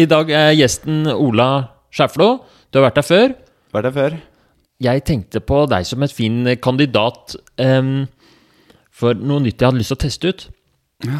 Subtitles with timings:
[0.00, 1.50] I dag er gjesten Ola
[1.92, 2.28] Skjæflo.
[2.70, 3.32] Du har vært her før.
[3.74, 4.14] Vært her før?
[4.80, 8.06] Jeg tenkte på deg som et fin kandidat um,
[8.96, 10.46] for noe nytt jeg hadde lyst til å teste ut.
[11.04, 11.18] Ja.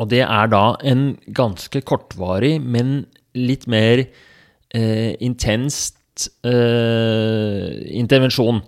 [0.00, 1.04] Og det er da en
[1.36, 3.02] ganske kortvarig, men
[3.36, 8.62] litt mer eh, intenst eh, intervensjon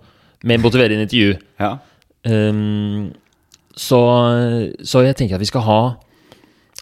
[0.49, 1.33] med motiverende intervju.
[1.61, 1.75] Ja.
[2.29, 3.09] Um,
[3.73, 4.03] så,
[4.85, 5.81] så jeg tenker at vi skal ha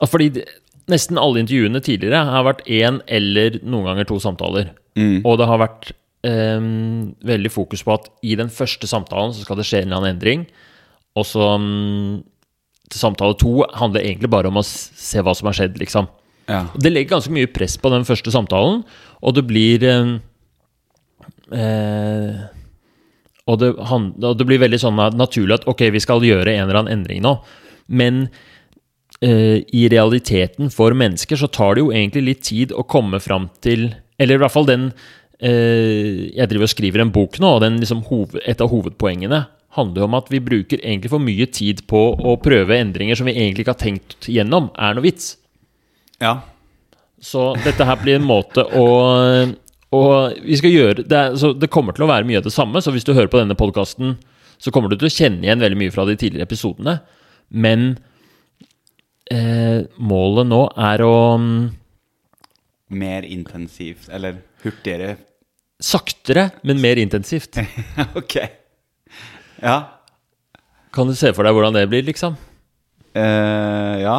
[0.09, 0.31] Fordi
[0.91, 4.71] nesten alle intervjuene tidligere har vært én eller noen ganger to samtaler.
[4.97, 5.19] Mm.
[5.27, 5.91] Og det har vært
[6.27, 10.01] um, veldig fokus på at i den første samtalen så skal det skje en eller
[10.01, 10.47] annen endring.
[11.17, 12.23] Og så um,
[12.87, 16.07] til samtale to handler egentlig bare om å se hva som har skjedd, liksom.
[16.47, 16.63] ja.
[16.79, 18.83] Det legger ganske mye press på den første samtalen,
[19.19, 20.13] og det blir um,
[21.51, 22.45] eh,
[23.47, 26.81] og, det, og det blir veldig sånn naturlig at ok, vi skal gjøre en eller
[26.81, 27.38] annen endring nå.
[27.88, 28.27] Men
[29.25, 33.87] i realiteten for mennesker så tar det jo egentlig litt tid å komme fram til
[34.21, 34.83] Eller i hvert fall den
[35.41, 39.47] eh, Jeg driver og skriver en bok nå, og den liksom hoved, et av hovedpoengene
[39.77, 43.35] handler om at vi bruker egentlig for mye tid på å prøve endringer som vi
[43.35, 45.35] egentlig ikke har tenkt gjennom, er noe vits.
[46.21, 46.39] ja.
[47.17, 48.85] Så dette her blir en måte å
[49.95, 52.53] og vi skal gjøre det, er, så det kommer til å være mye av det
[52.53, 54.17] samme, så hvis du hører på denne podkasten,
[54.59, 56.97] så kommer du til å kjenne igjen veldig mye fra de tidligere episodene.
[57.47, 57.93] Men
[59.33, 61.59] eh, målet nå er å mm,
[62.88, 65.17] Mer intensivt, eller hurtigere.
[65.84, 67.59] Saktere, men mer intensivt.
[68.22, 68.36] ok.
[69.59, 69.75] Ja.
[70.95, 72.38] Kan du se for deg hvordan det blir, liksom?
[73.11, 74.16] Eh, ja.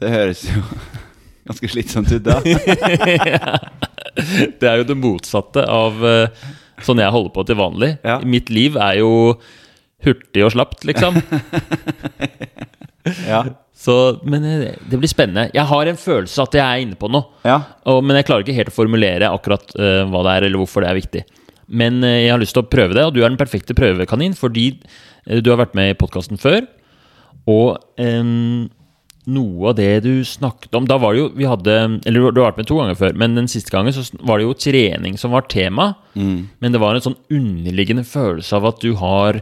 [0.00, 0.64] Det høres jo
[1.48, 2.40] ganske slitsomt ut, da.
[4.60, 6.42] Det er jo det motsatte av eh,
[6.84, 7.92] sånn jeg holder på til vanlig.
[8.02, 8.18] Ja.
[8.26, 9.12] Mitt liv er jo
[10.04, 11.20] hurtig og slapt, liksom.
[13.26, 13.42] Ja.
[13.80, 13.94] Så,
[14.28, 15.48] men eh, det blir spennende.
[15.56, 17.30] Jeg har en følelse at jeg er inne på noe.
[17.48, 17.62] Ja.
[17.88, 20.84] Og, men jeg klarer ikke helt å formulere akkurat uh, hva det er, eller hvorfor
[20.84, 21.22] det er viktig.
[21.80, 24.36] Men uh, jeg har lyst til å prøve det, og du er den perfekte prøvekanin
[24.36, 26.66] fordi uh, du har vært med i podkasten før.
[27.48, 28.68] Og um,
[29.30, 31.74] noe av det du snakket om Da var det jo vi hadde,
[32.08, 34.46] Eller du har vært med to ganger før, men den siste gangen så var det
[34.48, 35.92] jo trening som var tema.
[36.16, 39.40] Men det var en sånn underliggende følelse av at du har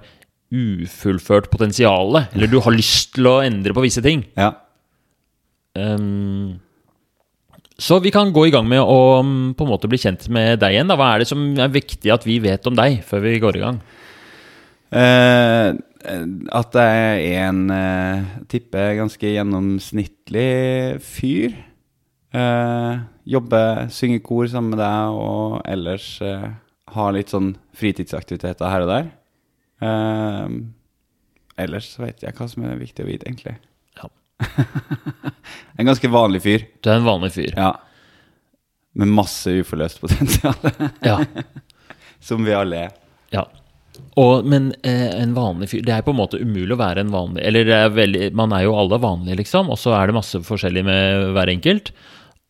[0.48, 4.24] ufullført potensial, Eller du har lyst til å endre på visse ting.
[4.38, 4.54] Ja.
[5.76, 6.58] Um,
[7.78, 10.58] så vi kan gå i gang med å mm, på en måte bli kjent med
[10.62, 10.88] deg igjen.
[10.90, 10.96] Da.
[10.98, 13.62] Hva er det som er viktig at vi vet om deg før vi går i
[13.62, 13.78] gang?
[14.88, 15.76] Uh,
[16.56, 20.48] at jeg er en uh, tipper ganske gjennomsnittlig
[21.04, 21.54] fyr.
[22.34, 26.50] Uh, jobber, synger kor sammen med deg, og ellers uh,
[26.96, 29.08] har litt sånn fritidsaktiviteter her og der.
[29.82, 30.46] Eh,
[31.64, 33.56] ellers så vet jeg hva som er viktig å vite, egentlig.
[33.98, 34.10] Ja.
[35.78, 36.66] en ganske vanlig fyr.
[36.82, 37.54] Du er en vanlig fyr.
[37.54, 37.72] Ja.
[38.98, 40.58] Med masse uforløst potensial.
[41.04, 41.20] Ja.
[42.28, 43.00] som vi alle er.
[43.34, 43.46] ja.
[44.18, 47.10] Og, men eh, en vanlig fyr Det er på en måte umulig å være en
[47.10, 50.16] vanlig Eller det er veldig, man er jo alle vanlige, liksom, og så er det
[50.16, 51.90] masse forskjellig med hver enkelt.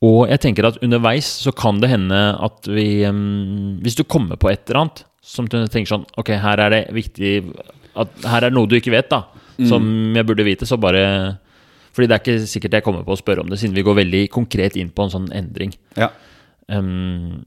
[0.05, 4.38] Og jeg tenker at underveis så kan det hende at vi um, Hvis du kommer
[4.38, 7.33] på et eller annet som du tenker sånn Ok, her er det viktig
[7.99, 9.25] at, Her er noe du ikke vet, da.
[9.69, 11.03] Som jeg burde vite, så bare
[11.93, 13.99] Fordi det er ikke sikkert jeg kommer på å spørre om det, siden vi går
[13.99, 15.72] veldig konkret inn på en sånn endring.
[15.99, 16.12] Ja.
[16.71, 17.41] Um,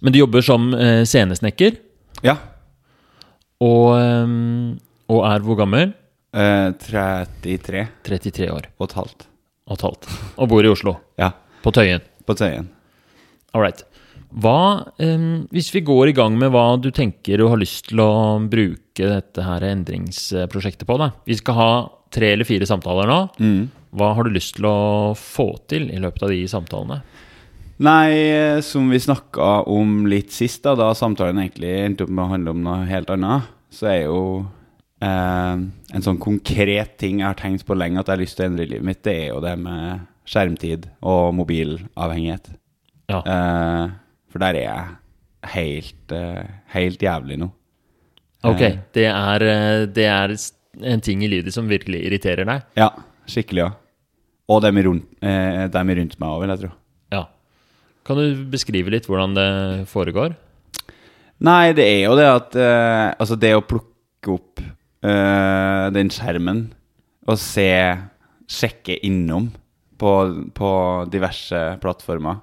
[0.00, 1.76] men du jobber som uh, scenesnekker,
[2.24, 2.38] ja.
[3.60, 4.78] og, um,
[5.12, 5.92] og er hvor gammel?
[6.34, 9.26] Uh, 33 33 år og et halvt.
[9.68, 10.08] og et halvt.
[10.40, 11.34] Og bor i Oslo, Ja.
[11.62, 12.00] på Tøyen.
[12.24, 12.70] På Tøyen.
[13.52, 13.84] All right.
[14.34, 18.02] Hva, eh, hvis vi går i gang med hva du tenker du har lyst til
[18.02, 21.12] å bruke dette her endringsprosjektet på, da.
[21.26, 21.70] Vi skal ha
[22.14, 23.20] tre eller fire samtaler nå.
[23.94, 27.00] Hva har du lyst til å få til i løpet av de samtalene?
[27.82, 32.30] Nei, som vi snakka om litt sist, da, da samtalen egentlig endte opp med å
[32.30, 34.20] handle om noe helt annet, så er jo
[35.02, 38.46] eh, en sånn konkret ting jeg har tenkt på lenge at jeg har lyst til
[38.46, 42.52] å endre livet mitt, det er jo det med skjermtid og mobilavhengighet.
[43.10, 43.20] Ja.
[43.20, 43.84] Eh,
[44.34, 47.48] for der er jeg helt, eh, helt jævlig nå.
[48.44, 50.34] Ok, det er, eh, det er
[50.82, 52.64] en ting i livet som virkelig irriterer deg?
[52.76, 52.90] Ja,
[53.30, 53.70] skikkelig, ja.
[54.50, 56.70] Og dem rundt, eh, dem rundt meg òg, vil jeg tro.
[57.14, 57.22] Ja.
[58.04, 60.34] Kan du beskrive litt hvordan det foregår?
[61.40, 64.60] Nei, det er jo det at eh, Altså, det å plukke opp
[65.04, 66.72] uh, den skjermen
[67.28, 67.70] og se
[68.48, 69.48] Sjekke innom
[69.96, 70.10] på,
[70.52, 70.70] på
[71.08, 72.42] diverse plattformer.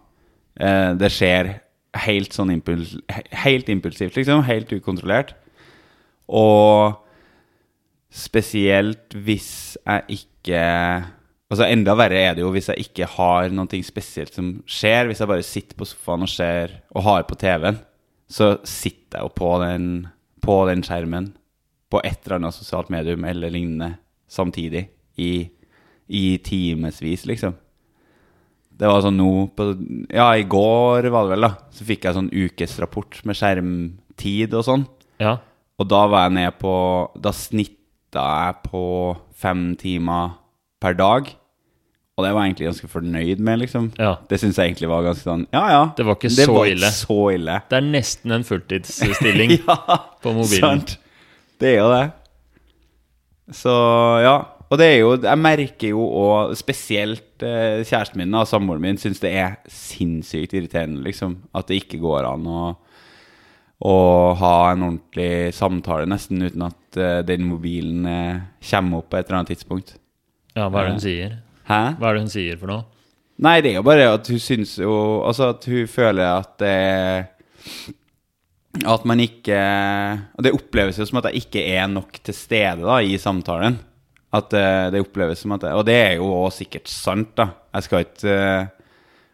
[0.57, 1.51] Eh, det skjer
[2.05, 2.95] helt sånn impuls,
[3.43, 4.43] helt impulsivt, liksom.
[4.47, 5.33] Helt ukontrollert.
[6.31, 6.99] Og
[8.11, 10.61] spesielt hvis jeg ikke
[11.51, 15.09] Altså Enda verre er det jo hvis jeg ikke har noe spesielt som skjer.
[15.09, 17.81] Hvis jeg bare sitter på sofaen og ser og har på TV-en,
[18.31, 19.89] så sitter jeg jo på den,
[20.39, 21.33] på den skjermen
[21.91, 23.97] på et eller annet sosialt medium eller lignende
[24.31, 24.85] samtidig
[25.19, 25.49] i,
[26.07, 27.57] i timevis, liksom.
[28.81, 29.67] Det var sånn nå på
[30.09, 31.51] Ja, i går var det vel, da.
[31.75, 34.87] Så fikk jeg sånn ukesrapport med skjermtid og sånn.
[35.21, 35.35] Ja.
[35.77, 36.71] Og da var jeg ned på
[37.21, 38.81] Da snitta jeg på
[39.37, 40.33] fem timer
[40.81, 41.29] per dag.
[42.17, 43.85] Og det var jeg egentlig ganske fornøyd med, liksom.
[44.01, 44.15] Ja.
[44.29, 45.83] Det syns jeg egentlig var ganske sånn Ja, ja.
[45.97, 46.89] Det var ikke det så var ille.
[46.93, 47.59] Så ille.
[47.69, 49.77] Det er nesten en fulltidsstilling ja,
[50.21, 50.81] på mobilen.
[50.81, 50.97] sant.
[51.61, 52.03] Det er jo det.
[53.61, 53.73] Så
[54.25, 54.35] ja.
[54.71, 58.99] Og det er jo Jeg merker jo òg spesielt eh, kjæresten min og samboeren min
[59.01, 61.41] syns det er sinnssykt irriterende, liksom.
[61.53, 62.61] At det ikke går an å,
[63.83, 63.95] å
[64.39, 68.39] ha en ordentlig samtale nesten uten at eh, den mobilen eh,
[68.71, 69.97] kommer opp på et eller annet tidspunkt.
[70.55, 71.37] Ja, hva er det hun sier?
[71.67, 71.83] Hæ?
[71.99, 72.87] Hva er det hun sier for noe?
[73.41, 74.95] Nei, det er jo bare at hun syns jo
[75.25, 76.73] Altså at hun føler at det
[78.85, 79.61] At man ikke
[80.35, 83.79] Og det oppleves jo som at jeg ikke er nok til stede da i samtalen.
[84.31, 87.49] At det, det oppleves som at det, Og det er jo også sikkert sant, da.
[87.75, 88.69] Jeg skal ikke eh,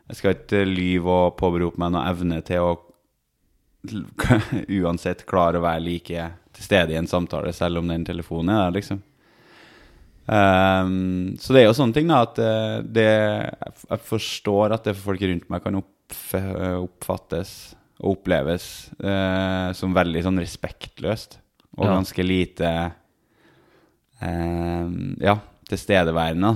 [0.10, 2.76] Jeg skal ikke lyve og påberope meg noe evne til å
[4.82, 6.24] uansett klare å være like
[6.58, 9.04] til stede i en samtale, selv om den telefonen er der, liksom.
[10.28, 13.12] Um, så det er jo sånne ting, da, at eh, det
[13.88, 17.52] Jeg forstår at det for folk rundt meg kan oppf oppfattes
[18.02, 18.66] og oppleves
[19.04, 21.40] uh, som veldig sånn respektløst.
[21.78, 21.94] Og Ja.
[21.96, 22.72] ganske lite
[24.18, 25.38] Ja,
[25.70, 26.56] tilstedeværende.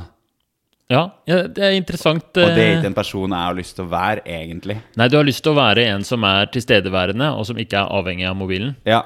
[0.91, 2.25] Ja, ja, det er interessant.
[2.35, 4.75] Og det er eh, ikke en person jeg har lyst til å være, egentlig.
[4.99, 7.93] Nei, du har lyst til å være en som er tilstedeværende, og som ikke er
[7.99, 8.73] avhengig av mobilen.
[8.87, 9.05] Ja,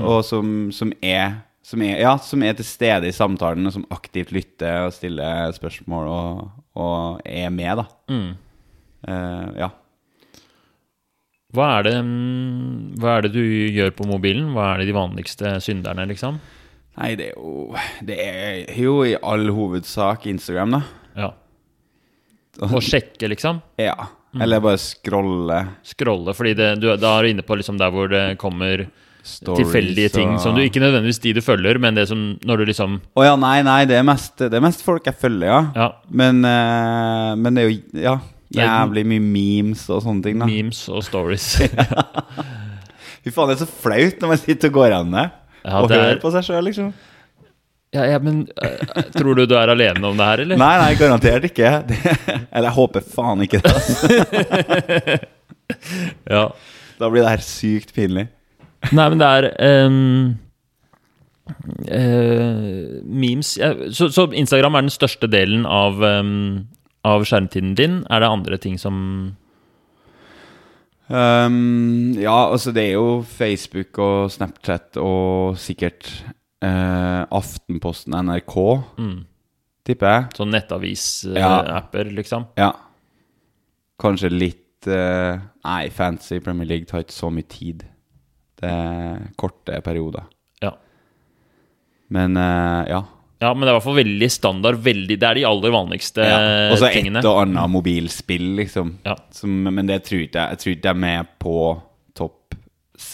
[0.00, 3.84] og som, som, er, som, er, ja, som er til stede i samtalen, og som
[3.92, 6.46] aktivt lytter og stiller spørsmål og,
[6.80, 7.88] og er med, da.
[8.08, 8.30] Mm.
[9.06, 9.70] Eh, ja.
[11.56, 14.54] Hva er, det, mm, hva er det du gjør på mobilen?
[14.56, 16.40] Hva er det de vanligste synderne, liksom?
[16.96, 17.74] Nei, det er jo
[18.08, 20.82] Det er jo i all hovedsak Instagram, da.
[21.16, 21.30] Ja.
[22.64, 23.58] Å sjekke, liksom?
[23.80, 23.94] Ja.
[24.40, 28.08] Eller bare scrolle Scrolle, fordi det, du, da er du inne på liksom der hvor
[28.12, 28.86] det kommer
[29.26, 32.58] stories tilfeldige ting og- som du ikke nødvendigvis de du følger, men det som når
[32.62, 35.48] du liksom Å ja, nei, nei, det er, mest, det er mest folk jeg følger,
[35.50, 35.60] ja.
[35.74, 38.14] Ja, Men, uh, men det er jo ja,
[38.56, 40.46] jævlig mye memes og sånne ting, da.
[40.46, 41.48] memes og stories.
[43.24, 45.26] Fy faen, det er så flaut når man sitter og går an det.
[45.66, 46.92] Ja, og er- hører på seg sjøl, liksom.
[47.94, 50.58] Ja, ja, men eh, tror du du er alene om det her, eller?
[50.60, 51.70] Nei, nei, garantert ikke.
[51.88, 51.98] Det,
[52.50, 55.20] eller jeg håper faen ikke det.
[56.30, 56.44] Ja.
[57.00, 58.28] Da blir det her sykt pinlig.
[58.94, 59.46] Nei, men det er
[59.86, 60.36] um,
[61.90, 63.54] uh, Memes
[63.96, 66.66] så, så Instagram er den største delen av, um,
[67.06, 67.98] av skjermtiden din.
[68.10, 68.96] Er det andre ting som
[71.06, 76.08] Um, ja, altså det er jo Facebook og Snapchat og sikkert
[76.64, 78.56] eh, Aftenposten, NRK,
[78.98, 79.18] mm,
[79.86, 80.28] tipper jeg.
[80.40, 82.48] Sånn nettavis-apper, liksom?
[82.58, 82.72] Ja.
[84.02, 87.86] Kanskje litt eh, Nei, fancy Premier League tar ikke så mye tid.
[88.58, 90.26] Det er korte perioder.
[90.64, 90.74] Ja.
[92.14, 93.04] Men eh, ja.
[93.46, 94.80] Ja, men det er i hvert fall veldig standard.
[94.84, 96.38] Veldig, det er de aller vanligste ja.
[96.72, 98.96] Og så et og annet mobilspill, liksom.
[99.06, 99.16] Ja.
[99.34, 101.56] Som, men det tror ikke jeg Jeg tror ikke jeg er med på
[102.16, 102.56] topp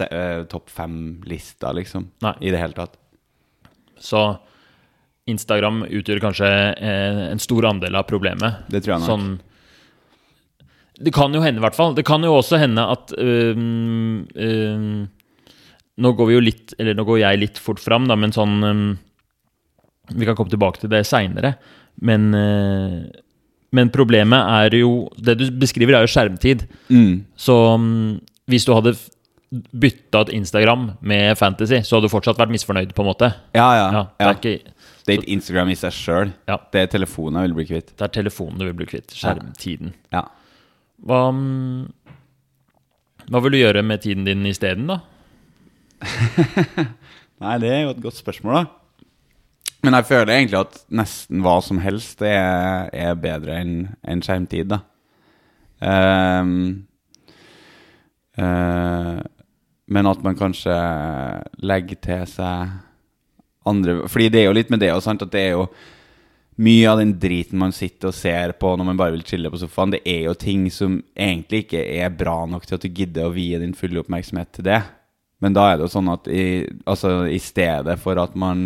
[0.08, 2.08] eh, fem-lista, liksom.
[2.24, 2.34] Nei.
[2.40, 2.98] I det hele tatt.
[4.02, 4.24] Så
[5.30, 8.64] Instagram utgjør kanskje eh, en stor andel av problemet.
[8.72, 9.10] Det tror jeg nok.
[9.10, 9.28] Sånn
[11.02, 11.94] Det kan jo hende, i hvert fall.
[11.94, 15.08] Det kan jo også hende at øhm, øhm,
[16.02, 18.54] Nå går vi jo litt Eller nå går jeg litt fort fram, da, men sånn
[18.66, 18.86] øhm,
[20.10, 21.54] Vi kan komme tilbake til det seinere.
[22.02, 23.04] Men, øh,
[23.72, 26.66] men problemet er jo Det du beskriver, er jo skjermtid.
[26.88, 27.24] Mm.
[27.36, 27.54] Så
[28.50, 28.96] hvis du hadde
[29.52, 33.28] bytta ut Instagram med Fantasy, så hadde du fortsatt vært misfornøyd, på en måte.
[33.54, 33.88] Ja, ja.
[33.92, 36.32] Ja, det er ikke Det er ikke Instagram i seg sjøl.
[36.48, 36.56] Ja.
[36.72, 37.90] Det er telefonen jeg vil bli kvitt.
[37.98, 39.12] Det er telefonen du vil bli kvitt.
[39.18, 39.92] Skjermtiden.
[40.14, 40.22] Ja.
[41.02, 41.90] Hva, mm,
[43.28, 45.00] hva vil du gjøre med tiden din isteden, da?
[47.42, 48.81] Nei, det er jo et godt spørsmål, da.
[49.82, 54.70] Men jeg føler egentlig at nesten hva som helst er, er bedre enn en skjermtid,
[54.70, 54.82] da.
[55.82, 56.84] Um,
[58.38, 59.18] uh,
[59.90, 60.76] men at man kanskje
[61.66, 62.76] legger til seg
[63.66, 65.66] andre Fordi det er jo litt med det òg, sant, at det er jo
[66.62, 69.58] mye av den driten man sitter og ser på når man bare vil chille på
[69.58, 73.28] sofaen, det er jo ting som egentlig ikke er bra nok til at du gidder
[73.28, 74.82] å vie din fulle oppmerksomhet til det.
[75.42, 76.44] Men da er det jo sånn at i,
[76.86, 78.60] altså, i stedet for at man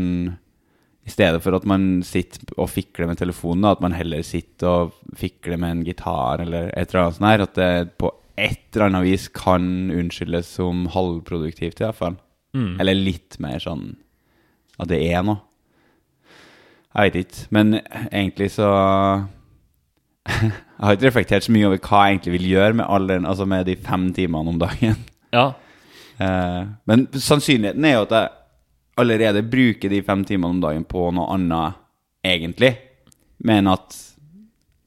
[1.06, 4.94] I stedet for at man sitter og fikler med telefonen, at man heller sitter og
[5.16, 7.44] fikler med en gitar eller et eller annet sånt her.
[7.46, 12.16] At det på et eller annet vis kan unnskyldes som halvproduktivt, i hvert fall.
[12.56, 12.74] Mm.
[12.82, 13.92] Eller litt mer sånn
[14.80, 15.40] at det er noe.
[16.96, 17.46] Jeg vet ikke.
[17.52, 17.78] Men
[18.10, 18.68] egentlig så
[20.26, 23.46] Jeg har ikke reflektert så mye over hva jeg egentlig vil gjøre med, alderen, altså
[23.48, 24.98] med de fem timene om dagen.
[25.32, 25.52] Ja.
[26.18, 28.35] Eh, men sannsynligheten er jo at jeg
[28.96, 31.80] allerede bruker de fem timene om dagen på noe annet,
[32.26, 32.74] egentlig.
[33.44, 33.96] Men at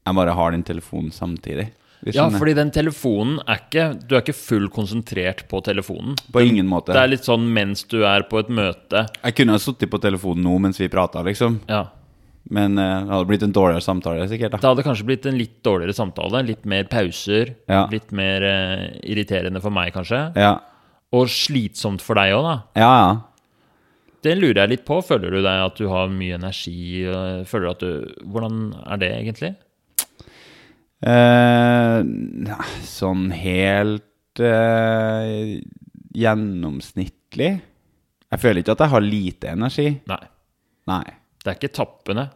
[0.06, 1.70] jeg bare har den telefonen samtidig.
[2.08, 6.14] Ja, fordi den telefonen er ikke Du er ikke full konsentrert på telefonen.
[6.32, 6.94] På ingen måte.
[6.96, 9.04] Det er litt sånn mens du er på et møte.
[9.20, 11.60] Jeg kunne ha sittet på telefonen nå mens vi prata, liksom.
[11.68, 11.84] Ja.
[12.50, 14.56] Men eh, det hadde blitt en dårligere samtale, sikkert.
[14.56, 16.40] da Det hadde kanskje blitt en litt dårligere samtale.
[16.48, 17.52] Litt mer pauser.
[17.68, 17.84] Ja.
[17.92, 20.24] Litt mer uh, irriterende for meg, kanskje.
[20.40, 20.56] Ja,
[21.12, 22.56] Og slitsomt for deg òg, da.
[22.80, 22.94] ja.
[23.04, 23.18] ja.
[24.20, 25.00] Det lurer jeg litt på.
[25.04, 27.02] Føler du deg at du har mye energi?
[27.48, 29.54] Føler du at du Hvordan er det egentlig?
[31.00, 32.00] Eh,
[32.84, 35.54] sånn helt eh,
[36.12, 39.88] gjennomsnittlig Jeg føler ikke at jeg har lite energi.
[40.10, 40.20] Nei.
[40.90, 41.06] Nei.
[41.40, 42.26] Det er ikke tappende.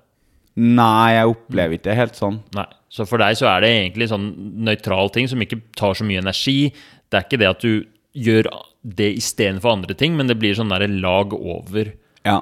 [0.55, 2.39] Nei, jeg opplever ikke det helt sånn.
[2.57, 2.67] Nei.
[2.89, 4.29] Så for deg så er det egentlig sånn
[4.65, 6.71] nøytral ting som ikke tar så mye energi.
[7.11, 7.83] Det er ikke det at du
[8.15, 8.47] gjør
[8.85, 11.93] det istedenfor andre ting, men det blir sånn der lag over,
[12.25, 12.41] Ja.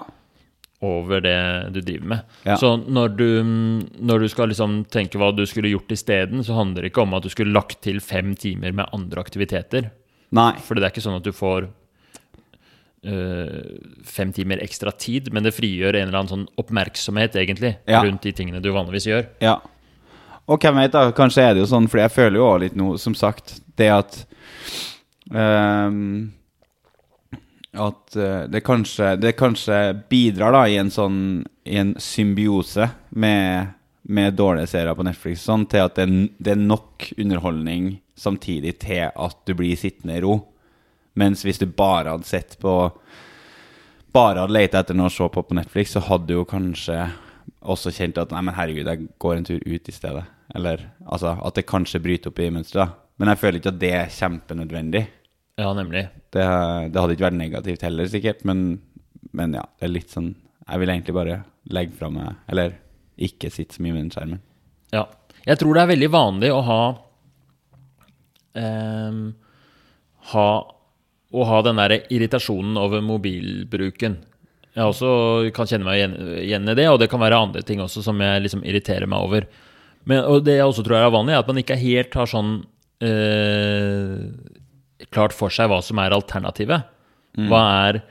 [0.83, 2.23] over det du driver med.
[2.45, 2.57] Ja.
[2.57, 3.43] Så når du,
[4.03, 7.15] når du skal liksom tenke hva du skulle gjort isteden, så handler det ikke om
[7.15, 9.91] at du skulle lagt til fem timer med andre aktiviteter.
[10.33, 10.53] Nei.
[10.59, 11.69] For det er ikke sånn at du får
[13.05, 18.03] øh, fem timer ekstra tid, men det frigjør en eller annen sånn oppmerksomhet egentlig Ja.
[18.03, 19.27] rundt de tingene du vanligvis gjør.
[19.41, 19.61] Ja.
[20.49, 21.11] Og hvem vet, da.
[21.13, 23.89] Kanskje er det jo sånn, for jeg føler jo også litt noe, som sagt, det
[23.91, 24.25] at
[25.31, 26.33] ehm,
[27.73, 29.79] At eh, det kanskje, det kanskje
[30.11, 31.21] bidrar da i en sånn
[31.65, 36.09] I en symbiose med, med dårlige serier på Netflix sånn, til at det,
[36.43, 40.41] det er nok underholdning samtidig til at du blir sittende i ro.
[41.15, 42.75] Mens hvis du bare hadde sett på
[44.13, 46.99] Bare hadde leita etter noe å se på på Netflix, så hadde du jo kanskje
[47.65, 50.25] også kjent at Nei, men herregud, jeg går en tur ut i stedet.
[50.53, 52.93] Eller altså at det kanskje bryter opp i mønsteret.
[53.21, 55.03] Men jeg føler ikke at det er kjempenødvendig.
[55.61, 56.07] Ja, nemlig.
[56.33, 56.45] Det,
[56.93, 58.81] det hadde ikke vært negativt heller, sikkert, men,
[59.37, 60.33] men ja, det er litt sånn
[60.65, 62.79] Jeg vil egentlig bare legge fra meg Eller
[63.23, 64.41] ikke sitte så mye med den skjermen.
[64.95, 65.05] Ja.
[65.45, 66.81] Jeg tror det er veldig vanlig å ha
[68.59, 69.23] ehm,
[70.33, 70.47] ha,
[71.33, 74.17] Å ha den der irritasjonen over mobilbruken.
[74.73, 77.83] Jeg også kan kjenne meg igjen, igjen i det, og det kan være andre ting
[77.85, 79.49] også som jeg liksom irriterer meg over.
[80.09, 82.63] Men, og det jeg også tror er vanlig, er at man ikke helt har sånn
[83.03, 86.89] eh, klart for seg hva som er alternativet.
[87.49, 88.03] Hva, er,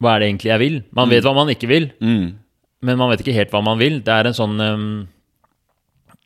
[0.00, 0.76] hva er det egentlig jeg vil?
[0.96, 2.30] Man vet hva man ikke vil, Mm.
[2.82, 3.98] men man vet ikke helt hva man vil.
[4.00, 4.94] Det er en sånn mm,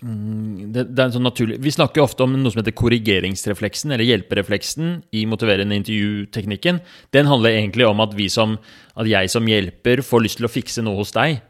[0.03, 3.93] det, det er en sånn naturlig Vi snakker jo ofte om noe som heter korrigeringsrefleksen,
[3.95, 6.81] eller hjelperefleksen, i motiverende intervjuteknikken.
[7.15, 8.57] Den handler egentlig om at vi som
[8.99, 11.41] At jeg som hjelper får lyst til å fikse noe hos deg.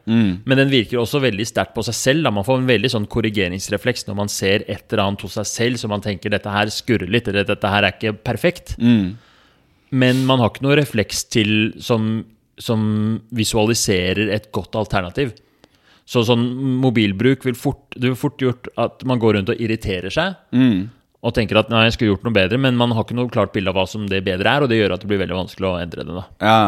[0.45, 2.23] Men den virker også veldig sterkt på seg selv.
[2.25, 2.31] Da.
[2.33, 5.81] Man får en veldig sånn korrigeringsrefleks når man ser et eller annet hos seg selv
[5.81, 8.77] så man tenker dette her skurrer litt, eller dette her er ikke perfekt.
[9.91, 12.23] Men man har ikke noe refleks til som,
[12.57, 15.35] som visualiserer et godt alternativ.
[16.05, 16.43] Så sånn
[16.83, 20.35] mobilbruk vil fort, det vil fort gjort at man går rundt og irriterer seg.
[21.25, 23.53] Og tenker at nei, jeg skulle gjort noe bedre, men man har ikke noe klart
[23.55, 25.65] bilde av hva som det bedre er, og det gjør at det blir veldig vanskelig
[25.71, 26.13] å endre det.
[26.13, 26.25] da.
[26.45, 26.59] Ja.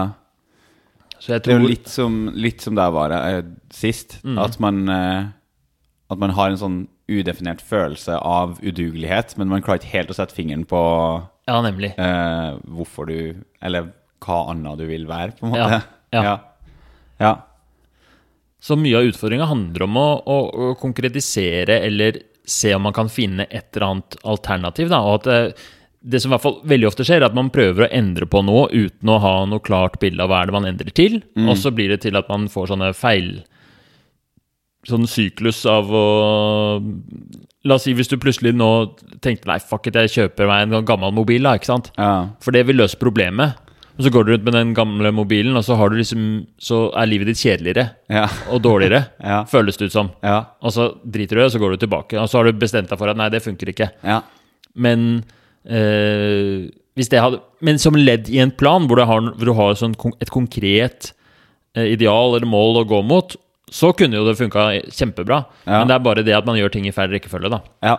[1.21, 4.17] Så jeg Det er jo litt som, litt som der var det sist.
[4.25, 5.27] At, man, eh,
[6.09, 10.17] at man har en sånn udefinert følelse av udugelighet, men man klarer ikke helt å
[10.17, 10.81] sette fingeren på
[11.47, 11.93] Ja, nemlig.
[11.97, 13.93] eh, hvorfor du Eller
[14.25, 15.83] hva annet du vil være, på en Ja, måte.
[16.11, 16.23] ja.
[16.23, 16.39] ja.
[17.21, 17.35] ja.
[18.63, 23.09] Så mye av utfordringa handler om å, å, å konkretisere eller se om man kan
[23.11, 24.89] finne et eller annet alternativ.
[24.89, 25.01] Da.
[25.03, 25.67] Og at det,
[26.01, 28.41] det som i hvert fall veldig ofte skjer, er at man prøver å endre på
[28.47, 31.19] noe uten å ha noe klart bilde av hva er det man endrer til.
[31.43, 33.37] Og så blir det til at man får sånne feil
[34.87, 36.03] Sånn syklus av å
[37.67, 38.69] La oss si hvis du plutselig nå
[39.19, 41.89] tenkte nei, fuck it, jeg kjøper meg en gammel mobil, da, ikke sant?
[41.99, 42.29] ja.
[42.39, 43.57] For det vil løse problemet.
[43.97, 46.23] Og så går du rundt med den gamle mobilen, og så, har du liksom,
[46.61, 48.27] så er livet ditt kjedeligere Ja.
[48.53, 49.39] og dårligere, Ja.
[49.49, 50.11] føles det ut som.
[50.21, 50.43] Ja.
[50.61, 52.19] Og så driter du i det, og så går du tilbake.
[52.21, 53.89] Og så har du bestemt deg for at nei, det funker ikke.
[54.05, 54.19] Ja.
[54.77, 55.23] Men
[55.65, 59.95] øh, hadde Men som ledd i en plan hvor du har, hvor du har sånn,
[60.21, 61.11] et konkret
[61.75, 63.33] eh, ideal eller mål å gå mot,
[63.73, 65.41] så kunne jo det funka kjempebra.
[65.67, 67.63] Men det er bare det at man gjør ting i feil rekkefølge, da.
[67.83, 67.97] ja.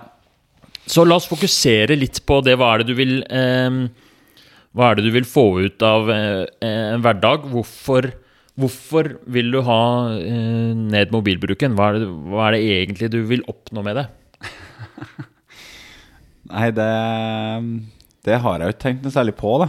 [0.88, 2.54] Så la oss fokusere litt på det.
[2.56, 3.74] Hva er det du vil eh,
[4.78, 7.48] Hva er det du vil få ut av eh, en hverdag?
[7.50, 8.12] Hvorfor,
[8.58, 9.82] Hvorfor vil du ha
[10.18, 11.74] eh, ned mobilbruken?
[11.74, 14.06] Hva er, det, hva er det egentlig du vil oppnå med det?
[16.52, 16.92] Nei, det
[18.26, 19.68] Det har jeg jo ikke tenkt noe særlig på, da.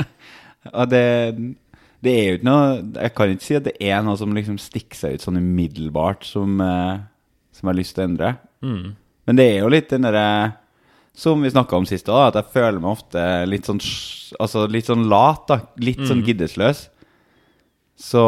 [0.76, 1.04] Og det,
[2.04, 2.66] det er jo ikke noe
[3.00, 6.28] Jeg kan ikke si at det er noe som liksom stikker seg ut sånn umiddelbart
[6.28, 7.00] som, eh,
[7.56, 8.34] som jeg har lyst til å endre.
[8.60, 8.84] Mm.
[9.28, 10.28] Men det er jo litt den derre
[11.16, 13.80] Som vi snakka om sist òg, at jeg føler meg ofte litt sånn
[14.40, 15.56] Altså litt sånn lat, da.
[15.82, 16.84] Litt sånn giddesløs.
[18.00, 18.22] Så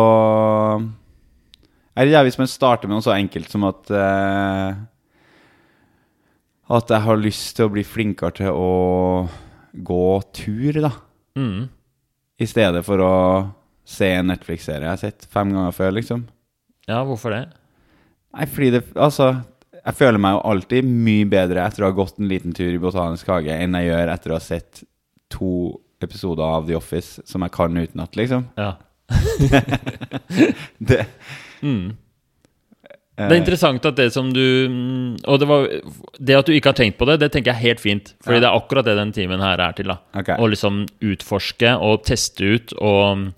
[1.97, 4.75] Er det det hvis man starter med noe så enkelt som at eh,
[6.73, 8.73] At jeg har lyst til å bli flinkere til å
[9.73, 10.05] gå
[10.37, 10.93] tur, da.
[11.39, 11.71] Mm.
[12.43, 13.15] I stedet for å
[13.89, 16.27] se en Netflix-serie jeg har sett fem ganger før, liksom.
[16.89, 17.45] Ja, hvorfor det?
[18.33, 19.31] Nei, fordi det Altså,
[19.87, 22.79] jeg føler meg jo alltid mye bedre etter å ha gått en liten tur i
[22.83, 24.85] Botanisk hage enn jeg gjør etter å ha sett
[25.33, 25.49] to
[26.03, 28.49] episoder av The Office som jeg kan utenat, liksom.
[28.59, 28.73] Ja.
[30.79, 31.07] Det,
[31.63, 31.91] Mm.
[33.19, 35.67] eh, Det er interessant at det som du mm, Og det, var,
[36.19, 38.15] det at du ikke har tenkt på det, det tenker jeg er helt fint.
[38.25, 38.41] Fordi Ja.
[38.41, 39.87] det er akkurat det den timen her er til.
[39.93, 40.37] da okay.
[40.39, 43.29] Å liksom utforske og teste ut og,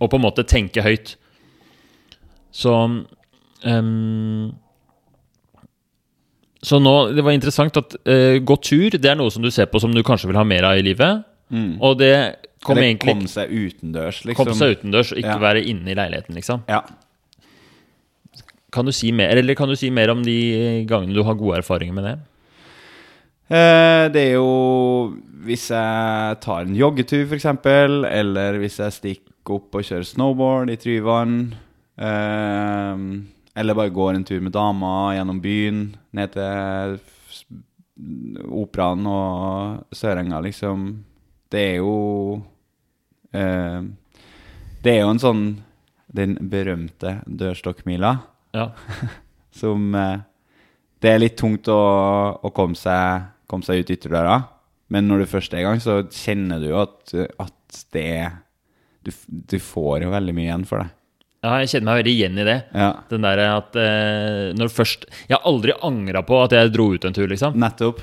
[0.00, 1.16] og på en måte tenke høyt.
[2.52, 2.72] Så
[3.64, 4.52] ehm,
[6.66, 9.68] Så nå, det var interessant at uh, gå tur det er noe som du ser
[9.70, 11.22] på som du kanskje vil ha mer av i livet.
[11.54, 11.76] Mm.
[11.78, 12.12] Og det
[12.66, 14.48] kom Eller egentlig komme seg utendørs, liksom.
[14.48, 15.42] Kom seg utendørs og ikke Ja.
[15.42, 16.64] være inne i leiligheten, liksom.
[16.66, 16.82] Ja.
[18.74, 21.62] Kan du si mer Eller kan du si mer om de gangene du har gode
[21.62, 22.16] erfaringer med det?
[23.46, 25.14] Eh, det er jo
[25.46, 27.46] hvis jeg tar en joggetur, f.eks.,
[28.10, 31.54] eller hvis jeg stikker opp og kjører snowboard i Tryvann,
[31.94, 33.04] eh,
[33.56, 35.80] eller bare går en tur med dama gjennom byen,
[36.16, 36.98] ned til
[38.52, 40.88] operaen og Sørenga, liksom.
[41.48, 42.42] Det er jo
[43.32, 43.84] eh,
[44.82, 45.42] Det er jo en sånn
[46.10, 48.10] Den berømte dørstokkmila
[48.56, 48.72] Ja.
[49.60, 50.18] som eh,
[51.00, 51.78] Det er litt tungt å,
[52.42, 54.40] å komme, seg, komme seg ut ytterdøra,
[54.92, 58.10] men når du først er i gang, så kjenner du jo at, at det
[59.06, 60.90] du, du får jo veldig mye igjen for det.
[61.46, 62.56] Ja, jeg kjenner meg veldig igjen i det.
[62.74, 66.90] Ja, Den der at eh, når først Jeg har aldri angra på at jeg dro
[66.94, 67.56] ut en tur, liksom.
[67.62, 68.02] nettopp.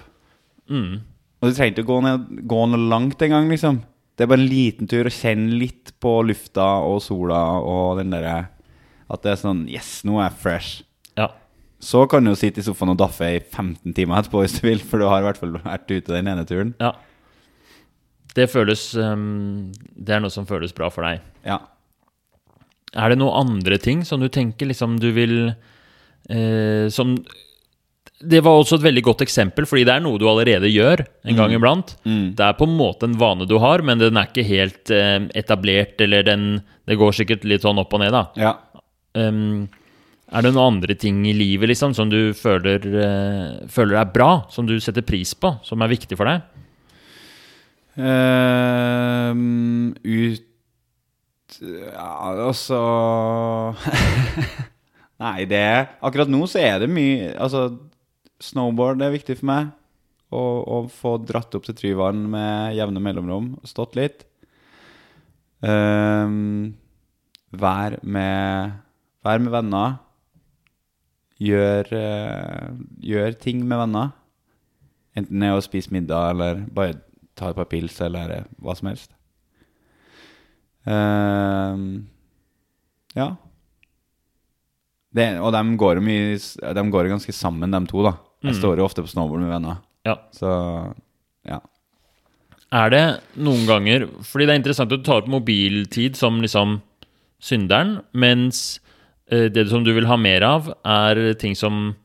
[0.71, 1.01] Mm.
[1.43, 3.81] Og du trenger ikke å gå, ned, gå noe langt engang, liksom.
[4.15, 8.13] Det er bare en liten tur, og kjenne litt på lufta og sola og den
[8.13, 8.35] derre
[9.11, 10.83] At det er sånn Yes, nå er jeg fresh.
[11.19, 11.31] Ja.
[11.83, 14.69] Så kan du jo sitte i sofaen og daffe i 15 timer etterpå hvis du
[14.69, 16.77] vil, for du har i hvert fall vært ute den ene turen.
[16.79, 16.93] ja.
[18.33, 21.21] Det føles um, Det er noe som føles bra for deg.
[21.45, 21.59] Ja.
[22.93, 27.15] Er det noen andre ting som du tenker liksom du vil eh, Som
[28.21, 31.39] Det var også et veldig godt eksempel, fordi det er noe du allerede gjør en
[31.39, 31.95] gang iblant.
[32.05, 32.35] Mm.
[32.37, 35.25] Det er på en måte en vane du har, men den er ikke helt eh,
[35.35, 38.23] etablert, eller den Det går sikkert litt sånn opp og ned, da.
[38.35, 38.53] Ja.
[39.15, 39.69] Um,
[40.33, 44.31] er det noen andre ting i livet liksom som du føler, uh, føler er bra,
[44.51, 46.41] som du setter pris på, som er viktig for deg?
[47.99, 49.31] Uh,
[50.03, 50.49] ut
[51.61, 52.09] Ja,
[52.47, 52.79] altså
[55.23, 55.63] Nei, det
[56.01, 57.67] Akkurat nå så er det mye Altså,
[58.43, 59.71] snowboard er viktig for meg.
[60.33, 64.23] Å, få dratt opp til Tryvann med jevne mellomrom stått litt.
[65.61, 66.73] Um,
[67.53, 68.73] vær med
[69.23, 69.93] Vær med venner.
[71.39, 74.11] Gjør, uh, gjør ting med venner.
[75.15, 76.97] Enten det er å spise middag, eller bare
[77.37, 79.13] ta et par pils, eller eh, hva som helst.
[80.87, 82.05] Ehm,
[83.15, 83.29] ja.
[85.13, 86.37] Det, og de går mye
[86.73, 88.15] De går ganske sammen, de to, da.
[88.43, 88.59] Jeg Mm.
[88.59, 89.77] står jo ofte på snowboard med venner.
[90.05, 90.15] Ja.
[90.33, 90.93] Så
[91.47, 91.59] ja.
[92.73, 96.81] Er det noen ganger Fordi det er interessant at du tar opp mobiltid som liksom
[97.39, 98.79] synderen, mens
[99.31, 101.95] eh, det som du vil ha mer av, er ting som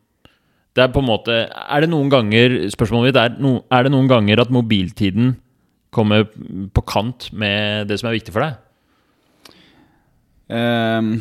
[0.76, 4.06] Det er på en måte Er det noen ganger Spørsmålet mitt er Er det noen
[4.08, 5.36] ganger at mobiltiden
[5.90, 8.56] kommer på kant med det som er viktig for deg?
[10.48, 11.12] Ehm,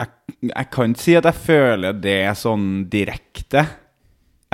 [0.00, 0.10] jeg,
[0.48, 3.66] jeg kan ikke si at jeg føler det sånn direkte.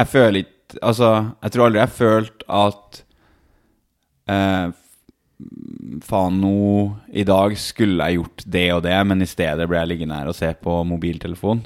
[0.00, 1.08] Jeg føler ikke Altså,
[1.42, 2.98] jeg tror aldri jeg har følt at
[4.30, 4.68] eh,
[6.06, 6.52] Faen, nå
[7.10, 10.30] i dag skulle jeg gjort det og det, men i stedet ble jeg liggende her
[10.30, 11.64] og se på mobiltelefon.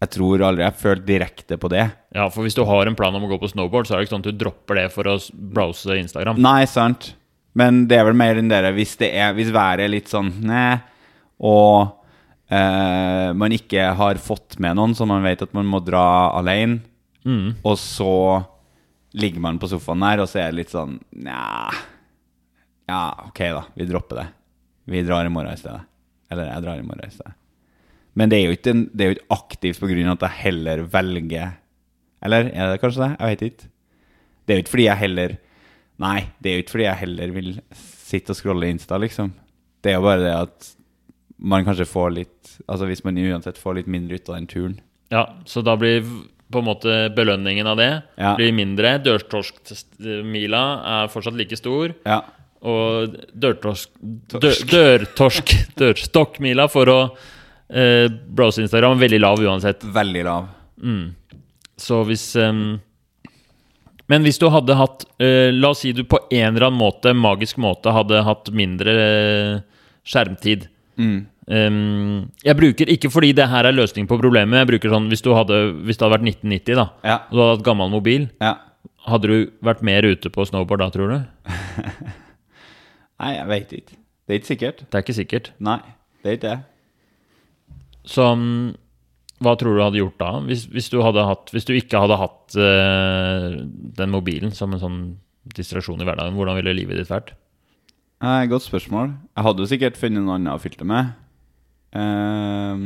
[0.00, 1.84] Jeg tror aldri jeg har følt direkte på det.
[2.16, 4.08] Ja, for hvis du har en plan om å gå på snowboard, så er det
[4.08, 5.18] ikke sånn at du dropper det for å
[5.54, 6.40] browse Instagram.
[6.40, 7.12] Nei, sant.
[7.58, 10.28] Men det er vel mer enn dere hvis, det er, hvis været er litt sånn
[10.46, 10.76] Nei,
[11.42, 11.96] og
[12.52, 16.80] eh, man ikke har fått med noen, så man vet at man må dra alene,
[17.20, 17.50] Mm.
[17.68, 18.06] og så
[19.12, 21.68] ligger man på sofaen der, og så er det litt sånn Nja
[22.88, 23.64] Ja, ok, da.
[23.76, 24.26] Vi dropper det.
[24.88, 25.82] vi drar i morgen i stedet.
[26.32, 27.34] Eller jeg drar i morgen i stedet.
[28.16, 30.38] Men det er jo ikke, det er jo ikke aktivt på grunn av at jeg
[30.46, 31.52] heller velger
[32.24, 33.10] Eller er det kanskje det?
[33.20, 33.68] Jeg vet ikke.
[34.46, 35.36] Det er jo ikke fordi jeg heller
[36.00, 39.32] Nei, det er jo ikke fordi jeg heller vil sitte og scrolle Insta, liksom.
[39.84, 40.70] Det er jo bare det at
[41.40, 44.74] man kanskje får litt Altså hvis man uansett får litt mindre ut av den turen.
[45.12, 46.02] Ja, så da blir
[46.52, 48.34] på en måte belønningen av det Ja.
[48.36, 48.98] blir mindre.
[49.02, 50.62] Dørtorskmila
[51.02, 51.94] er fortsatt like stor.
[52.04, 52.20] Ja.
[52.60, 53.88] Og dørtorsk,
[54.34, 56.98] dør, dørtorsk Dørstokkmila for å
[57.72, 59.84] eh, browse Instagram veldig lav uansett.
[59.84, 60.48] Veldig lav.
[61.80, 62.78] Så hvis ehm,
[64.10, 67.12] Men hvis du hadde hatt eh, La oss si du på en eller annen måte,
[67.14, 69.60] magisk måte, hadde hatt mindre eh,
[70.10, 70.66] skjermtid.
[71.00, 74.60] Ehm, jeg bruker ikke fordi det her er løsning på problemet.
[74.62, 77.16] Jeg bruker sånn hvis, du hadde, hvis det hadde vært 1990, da, Ja.
[77.28, 78.52] og du hadde hatt gammel mobil, Ja.
[79.06, 81.18] hadde du vært mer ute på snowboard da, tror du?
[83.20, 83.96] Nei, jeg vet ikke.
[84.26, 84.84] Det er ikke sikkert.
[84.86, 85.50] Det er ikke sikkert.
[85.60, 85.78] Nei,
[86.22, 86.60] det er ikke det.
[88.10, 88.74] Så mm,
[89.40, 90.30] hva tror du hadde gjort da?
[90.44, 93.60] Hvis, hvis, du, hatt, hvis du ikke hadde hatt uh,
[94.00, 94.98] den mobilen som en sånn
[95.56, 97.32] distraksjon i hverdagen, hvordan ville livet ditt vært?
[98.20, 99.14] Eh, godt spørsmål.
[99.32, 101.14] Jeg hadde jo sikkert funnet noe annet å fylle det med.
[101.96, 102.82] Um,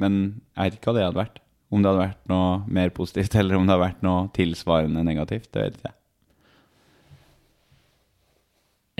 [0.00, 0.20] men
[0.54, 1.40] jeg vet ikke hva det hadde vært.
[1.74, 5.50] Om det hadde vært noe mer positivt, eller om det hadde vært noe tilsvarende negativt.
[5.50, 6.00] Det vet ikke jeg.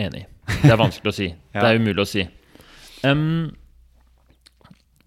[0.05, 0.25] Enig.
[0.51, 1.29] Det er vanskelig å si.
[1.31, 1.61] Ja.
[1.63, 2.27] Det er umulig å si.
[3.07, 3.23] Em,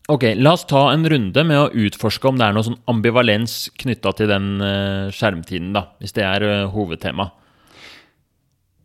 [0.08, 3.68] ok, la oss ta en runde med å utforske om det er noe sånn ambivalens
[3.82, 5.90] knytta til den eh, skjermtiden, da.
[6.02, 7.30] Hvis det er uh, hovedtema.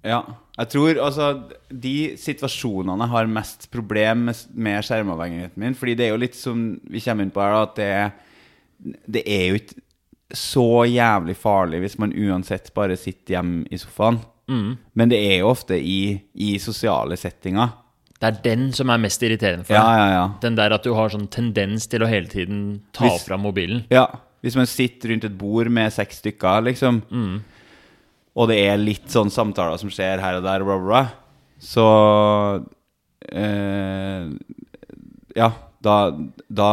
[0.02, 0.24] Ja,
[0.58, 1.26] jeg tror altså
[1.70, 6.64] De situasjonene har mest problem med, med skjermavhengigheten min Fordi det er jo litt som
[6.90, 9.78] vi kommer inn på her, at det, det er jo ikke
[10.32, 14.18] så jævlig farlig hvis man uansett bare sitter hjemme i sofaen.
[14.96, 17.68] Men det er jo ofte i, i sosiale settinger.
[18.22, 19.82] Det er den som er mest irriterende for deg.
[19.98, 20.26] ja, ja.
[20.44, 22.60] Den der at du har sånn tendens til å hele tiden
[22.94, 23.82] ta Hvis- fra mobilen.
[23.90, 24.06] Ja,
[24.44, 27.02] hvis man sitter rundt et bord med seks stykker, liksom,
[28.36, 31.02] og det er litt sånn samtaler som skjer her og der, bla, bla,
[31.62, 32.64] så
[33.32, 34.30] eh,
[35.34, 35.50] Ja,
[35.82, 35.96] da,
[36.48, 36.68] da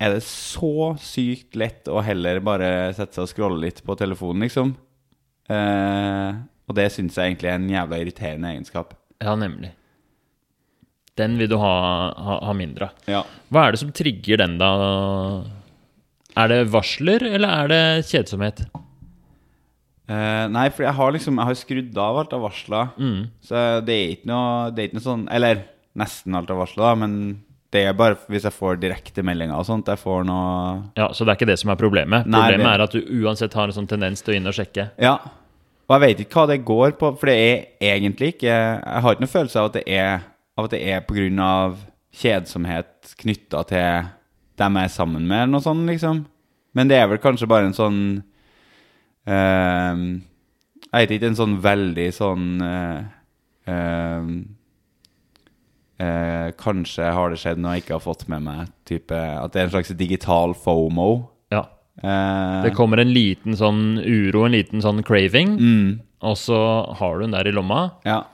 [0.00, 4.46] er det så sykt lett å heller bare sette seg og scrolle litt på telefonen,
[4.48, 4.74] liksom.
[5.48, 6.34] Eh,
[6.66, 8.94] og det syns jeg egentlig er en jævla irriterende egenskap.
[9.22, 9.70] Ja, nemlig.
[11.16, 11.74] Den vil du ha,
[12.18, 13.04] ha, ha mindre av.
[13.06, 13.20] Ja.
[13.54, 14.70] Hva er det som trigger den, da?
[16.34, 18.64] Er det varsler, eller er det kjedsomhet?
[20.04, 22.90] Uh, nei, for jeg har liksom Jeg har skrudd av alt av varsler.
[23.00, 23.20] Mm.
[23.40, 25.62] Så det er ikke noe Det er ikke noe sånn Eller
[25.96, 27.14] nesten alt av varsler, da, men
[27.74, 29.88] det er bare hvis jeg får direkte meldinger og sånt.
[29.90, 32.26] Jeg får noe Ja, Så det er ikke det som er problemet?
[32.28, 34.54] Nei, Problemet det- er at du uansett har en sånn tendens til å inn og
[34.58, 34.90] sjekke.
[35.00, 35.14] Ja.
[35.88, 37.34] Og jeg vet ikke hva det går på, for det
[37.80, 40.20] er egentlig ikke Jeg har ikke noen følelse av at det er
[40.54, 41.80] Av at det er av
[42.14, 44.10] kjedsomhet knytta til
[44.60, 46.24] dem jeg er sammen med, eller noe sånt, liksom.
[46.74, 48.00] Men det er vel kanskje bare en sånn
[49.30, 53.02] uh, Jeg vet ikke, en sånn veldig sånn uh,
[53.70, 54.28] uh,
[56.60, 58.72] Kanskje har det skjedd noe jeg ikke har fått med meg.
[58.86, 61.30] Type, at det er en slags digital fomo.
[61.54, 61.62] Ja.
[62.02, 66.58] Eh, Det kommer en liten sånn uro, en liten sånn craving, mm, og så
[66.98, 67.92] har du den der i lomma.
[68.04, 68.24] ja.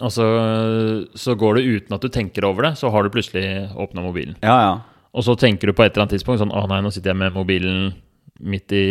[0.00, 0.26] Og så,
[1.18, 3.44] så går det uten at du tenker over det, så har du plutselig
[3.76, 4.38] åpna mobilen.
[4.44, 4.72] Ja, ja.
[5.10, 7.18] Og så tenker du på et eller annet tidspunkt sånn Å nei, nå sitter jeg
[7.18, 7.88] med mobilen
[8.40, 8.84] midt i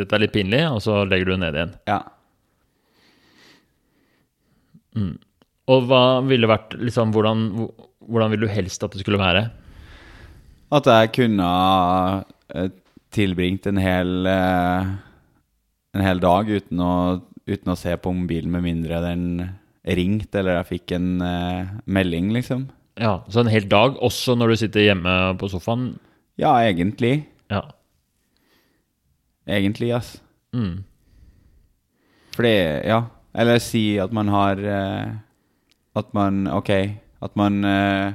[0.00, 1.74] Dette er litt pinlig, og så legger du den ned igjen.
[1.90, 2.00] ja.
[5.66, 7.46] Og hva ville vært liksom Hvordan,
[8.06, 9.42] hvordan ville du helst at det skulle være?
[10.72, 11.48] At jeg kunne
[12.56, 12.70] eh,
[13.14, 14.88] tilbringt en hel eh,
[15.96, 16.94] En hel dag uten å,
[17.44, 19.28] uten å se på mobilen med mindre den
[19.86, 22.66] ringte eller jeg fikk en eh, melding, liksom.
[22.98, 25.98] Ja, Så en hel dag, også når du sitter hjemme på sofaen?
[26.40, 27.26] Ja, egentlig.
[27.52, 27.62] Ja.
[29.46, 30.16] Egentlig, ass.
[30.56, 30.82] Mm.
[32.36, 32.54] Fordi,
[32.88, 33.02] ja
[33.36, 35.10] Eller si at man har eh,
[35.96, 36.70] At man Ok,
[37.22, 38.12] at man eh,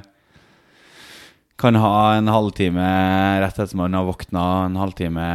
[1.62, 2.84] kan ha en halvtime
[3.42, 5.26] rett etter man har våkna en halvtime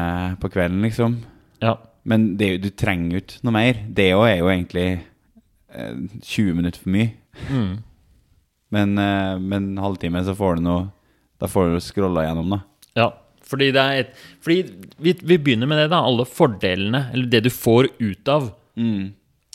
[0.41, 1.21] på kvelden, liksom.
[1.63, 1.77] ja.
[2.03, 3.79] Men det, du trenger jo ikke noe mer.
[3.87, 4.87] Det òg er jo egentlig
[5.77, 7.11] 20 minutter for mye.
[7.51, 7.77] Mm.
[8.75, 10.87] Men, eh, men en halvtime, så får du noe
[11.37, 12.59] Da får du scrolla gjennom, da.
[12.97, 13.11] Ja,
[13.45, 14.63] fordi, det et, fordi
[14.97, 16.01] vi, vi begynner med det, da.
[16.01, 18.49] Alle fordelene, eller det du får ut av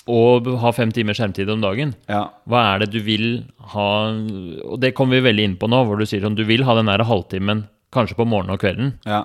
[0.07, 0.21] å
[0.63, 1.93] ha fem timer skjermtid om dagen.
[2.11, 2.29] Ja.
[2.47, 5.99] Hva er det du vil ha Og det kommer vi veldig inn på nå, hvor
[5.99, 8.99] du sier sånn Du vil ha den der halvtimen kanskje på morgenen og kvelden.
[9.07, 9.25] ja.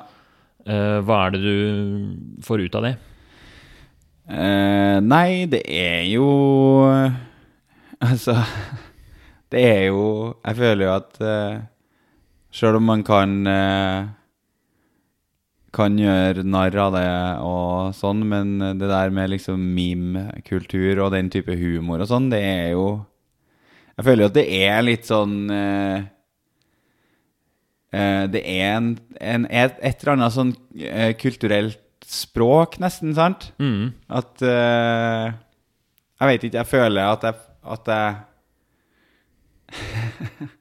[0.68, 2.98] Eh, hva er det du får ut av det?
[4.28, 6.28] Eh, nei, det er jo
[8.10, 8.34] Altså
[9.48, 11.62] Det er jo Jeg føler jo at uh,
[12.52, 14.10] Sjøl om man kan uh,
[15.72, 17.08] Kan gjøre narr av det
[17.46, 22.44] og sånn, men det der med liksom meme-kultur og den type humor og sånn, det
[22.44, 22.88] er jo
[23.96, 26.00] Jeg føler jo at det er litt sånn uh,
[28.28, 30.56] Det er en, en et, et, eller annet sånn
[31.22, 33.52] kulturelt språk, nesten, sant?
[33.60, 33.92] Mm.
[34.08, 37.36] At Jeg vet ikke, jeg føler at jeg
[37.68, 38.16] at jeg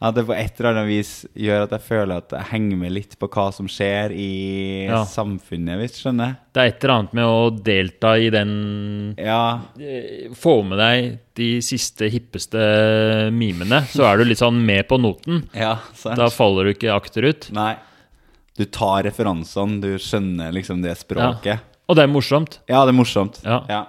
[0.00, 2.94] At det på et eller annet vis gjør at jeg føler at jeg henger med
[2.94, 5.02] litt på hva som skjer i ja.
[5.04, 6.38] samfunnet, hvis du skjønner?
[6.56, 8.54] Det er et eller annet med å delta i den
[9.20, 9.60] Ja.
[9.76, 12.64] Eh, få med deg de siste, hippeste
[13.36, 15.44] mimene, så er du litt sånn med på noten.
[15.52, 16.16] Ja, sant.
[16.16, 17.52] Da faller du ikke akterut.
[17.52, 17.74] Nei.
[18.58, 21.54] Du tar referansene, du skjønner liksom det språket.
[21.54, 21.82] Ja.
[21.90, 22.60] Og det er morsomt.
[22.70, 23.40] Ja, det er morsomt.
[23.44, 23.62] Ja.
[23.70, 23.84] ja.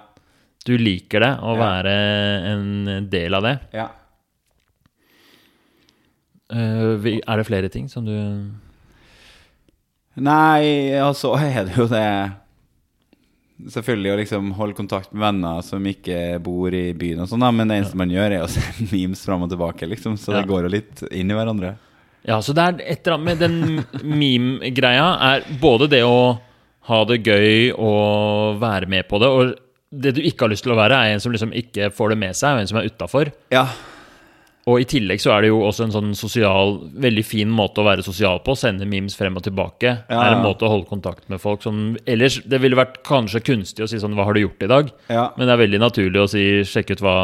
[0.66, 1.92] Du liker det, å være
[2.52, 3.56] en del av det.
[3.74, 3.88] Ja.
[6.52, 8.12] Uh, er det flere ting som du
[10.20, 12.02] Nei, altså er det jo det
[13.72, 17.70] Selvfølgelig å liksom holde kontakt med venner som ikke bor i byen, og sånn men
[17.70, 19.86] det eneste man gjør, er å se memes fram og tilbake.
[19.86, 21.76] liksom Så det går jo litt inn i hverandre.
[22.28, 26.38] Ja, så det er et eller annet med den meme-greia er både det å
[26.90, 29.54] ha det gøy og være med på det, og
[29.92, 32.20] det du ikke har lyst til å være, er en som liksom ikke får det
[32.22, 33.32] med seg, og en som er utafor.
[33.52, 33.66] Ja.
[34.70, 37.86] Og i tillegg så er det jo også en sånn sosial, veldig fin måte å
[37.86, 38.54] være sosial på.
[38.58, 39.96] Sende memes frem og tilbake.
[40.06, 43.42] Ja, er en måte å holde kontakt med folk som Ellers det ville vært kanskje
[43.42, 44.92] kunstig å si sånn Hva har du gjort i dag?
[45.10, 45.26] Ja.
[45.34, 47.16] Men det er veldig naturlig å si Sjekk ut hva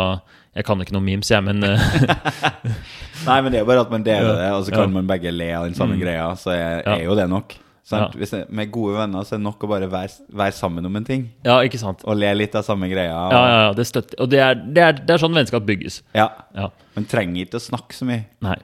[0.56, 1.88] Jeg kan ikke noen memes, jeg, men eh,
[3.28, 5.32] Nei, men det er jo bare at man deler det, og så kan man begge
[5.34, 6.02] le av den samme mm.
[6.02, 6.28] greia.
[6.38, 7.56] Så er, er jo det nok.
[7.88, 8.08] Ja.
[8.12, 11.06] Jeg, med gode venner så er det nok å bare være, være, sammen om en
[11.06, 11.22] ting.
[11.46, 13.14] Ja, ikke sant Og le litt av samme greia.
[13.16, 13.32] Og...
[13.32, 16.02] Ja, ja, ja, det støtter Og det er, det, er, det er, sånn vennskap bygges.
[16.16, 16.26] Ja.
[16.52, 16.68] ja.
[16.98, 18.26] Men trenger ikke å snakke så mye.
[18.44, 18.58] Nei.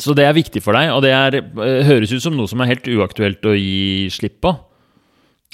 [0.00, 2.62] Så det er viktig for deg, og det er, eh, høres ut som noe som
[2.64, 4.54] er helt uaktuelt å gi slipp på.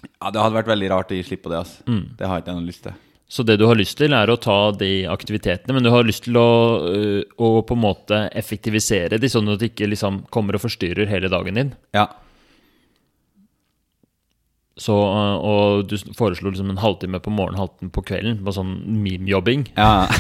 [0.07, 1.65] Ja, det hadde vært veldig rart å gi slipp på det.
[1.65, 1.83] Altså.
[1.91, 2.05] Mm.
[2.19, 2.95] Det har ikke jeg noe lyst til.
[3.33, 6.27] Så det du har lyst til, er å ta de aktivitetene, men du har lyst
[6.27, 6.49] til å,
[6.85, 11.09] øh, å på en måte effektivisere de, sånn at de ikke liksom kommer og forstyrrer
[11.09, 11.71] hele dagen din.
[11.97, 12.11] Ja.
[14.77, 18.37] Så, eh, og du foreslo liksom en halvtime på morgenen, halvtime på kvelden.
[18.45, 19.65] På sånn meme-jobbing.
[19.79, 20.05] Ja.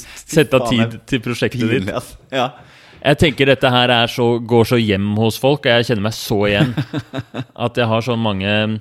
[0.24, 1.88] Sette av tid til prosjektet ditt.
[2.32, 2.48] Ja.
[3.02, 6.38] Jeg tenker dette her så, går så hjem hos folk, og jeg kjenner meg så
[6.48, 6.72] igjen.
[7.68, 8.80] At jeg har så mange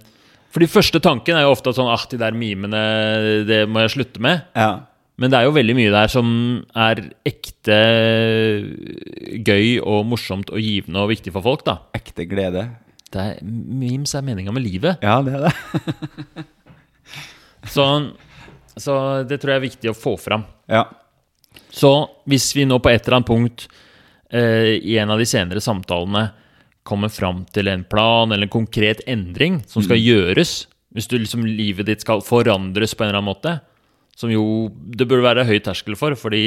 [0.51, 2.81] For de første tanken er jo ofte sånn Ah, de der mimene,
[3.47, 4.43] det må jeg slutte med.
[4.55, 4.87] Ja.
[5.21, 6.29] Men det er jo veldig mye der som
[6.73, 7.77] er ekte
[9.45, 11.77] gøy og morsomt og givende og viktig for folk, da.
[11.97, 12.65] Ekte glede.
[13.11, 15.03] Det er, memes er meninga med livet.
[15.03, 16.45] Ja, det er det.
[17.75, 17.85] så,
[18.73, 18.95] så,
[19.27, 20.47] det tror jeg er viktig å få fram.
[20.71, 20.87] Ja.
[21.71, 21.91] Så
[22.31, 23.67] hvis vi nå på et eller annet punkt
[24.31, 26.29] eh, i en av de senere samtalene
[26.87, 30.05] kommer fram til en plan eller en konkret endring som skal mm.
[30.05, 30.53] gjøres,
[30.95, 33.59] hvis du liksom livet ditt skal forandres på en eller annen måte,
[34.17, 36.45] som jo det burde være høy terskel for, fordi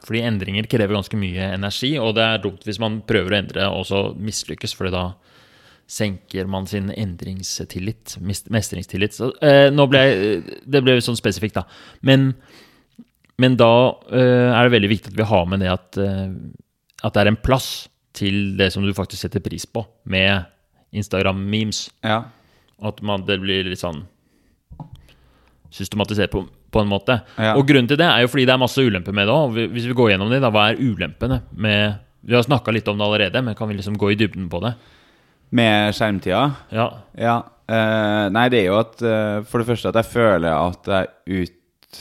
[0.00, 3.66] fordi endringer krever ganske mye energi, og det er dumt hvis man prøver å endre
[3.74, 5.04] og så mislykkes, fordi da
[5.90, 9.16] senker man sin endringstillit, mestringstillit.
[9.16, 10.02] Så, eh, nå ble
[10.64, 11.64] Det ble sånn spesifikt, da.
[12.06, 12.32] Men,
[13.38, 16.30] men da eh, er det veldig viktig at vi har med det at, eh,
[17.02, 20.48] at det er en plass til det som du faktisk setter pris på, med
[20.96, 21.84] Instagram-memes.
[22.06, 22.24] Ja.
[22.82, 24.02] At man, det blir litt sånn
[25.70, 27.18] systematisert på på en måte.
[27.38, 27.56] Ja.
[27.58, 29.58] Og grunnen til det er jo fordi det er masse ulemper med det òg.
[29.74, 32.98] Hvis vi går gjennom det, da, hva er ulempene med Vi har snakka litt om
[33.00, 34.74] det allerede, men kan vi liksom gå i dybden på det?
[35.56, 36.42] Med skjermtida?
[36.68, 36.84] Ja.
[37.16, 37.36] ja.
[37.64, 41.46] Uh, nei, det er jo at uh, For det første at jeg føler at jeg
[41.46, 42.00] ut,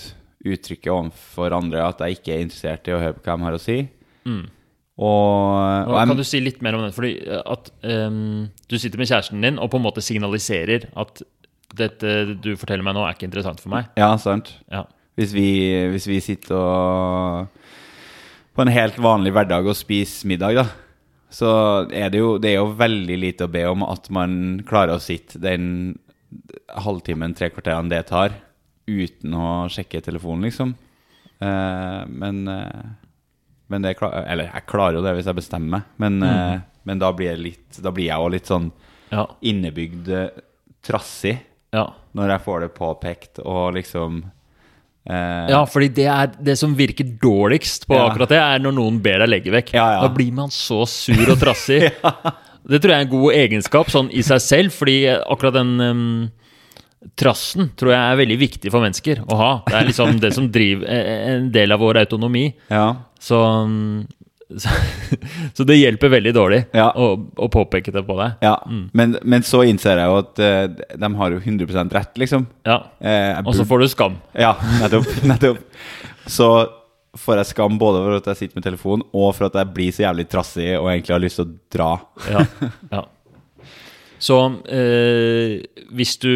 [0.49, 3.57] uttrykker overfor andre at jeg ikke er interessert i å høre på hva de har
[3.57, 3.77] å si.
[4.27, 4.43] Mm.
[4.99, 6.91] Og, og, Kan du si litt mer om det?
[6.95, 11.21] Fordi at um, du sitter med kjæresten din og på en måte signaliserer at
[11.79, 13.87] dette du forteller meg nå, er ikke interessant for meg.
[13.99, 14.51] Ja, sant.
[14.73, 14.83] Ja.
[15.19, 15.47] Hvis, vi,
[15.93, 17.55] hvis vi sitter og
[18.57, 20.65] på en helt vanlig hverdag og spiser middag, da,
[21.31, 21.51] så
[21.95, 24.33] er det jo, det er jo veldig lite å be om at man
[24.67, 25.93] klarer å sitte den
[26.83, 28.35] halvtimen, tre kvarterene det tar,
[28.89, 30.73] uten å sjekke telefonen, liksom.
[31.39, 32.87] Uh, men, eh,
[33.69, 36.29] men det klar, Eller jeg klarer jo det hvis jeg bestemmer meg, men, mm.
[36.29, 38.71] eh, men da, blir litt, da, blir jeg jo litt sånn
[39.13, 39.27] ja.
[39.45, 40.41] innebygd eh,
[40.85, 41.37] trassig.
[41.75, 41.85] Ja.
[42.17, 44.23] Når jeg får det påpekt og liksom
[45.05, 48.07] eh, Ja, fordi det er det som virker dårligst på ja.
[48.09, 49.75] akkurat det, er når noen ber deg legge vekk.
[49.77, 51.85] Da blir man så sur og trassig.
[52.69, 56.01] Det tror jeg er en god egenskap sånn i seg selv, fordi akkurat den um,
[57.19, 59.51] trassen tror jeg er veldig viktig for mennesker å ha.
[59.67, 62.49] Det er liksom det som driver eh, en del av vår autonomi.
[62.67, 62.87] Ja.
[63.19, 64.07] Så, mm,
[64.63, 64.73] så,
[65.55, 66.89] så det hjelper veldig dårlig Ja.
[66.95, 68.39] å, å påpeke det på deg.
[68.43, 68.55] ja.
[68.97, 72.47] Men, men så innser jeg jo at uh, de har jo 100% rett, liksom.
[72.67, 72.81] Ja.
[72.99, 74.17] Eh, Og så får du skam.
[74.35, 75.07] Ja, nettopp.
[75.31, 75.61] nettopp.
[76.29, 76.49] Så
[77.19, 79.95] får jeg skam både for at jeg sitter med telefonen, og for at jeg blir
[79.95, 81.93] så jævlig trassig og egentlig har lyst til å dra.
[82.29, 82.43] Ja.
[82.91, 83.05] ja.
[84.19, 84.35] Så
[84.67, 85.61] eh,
[85.95, 86.33] hvis du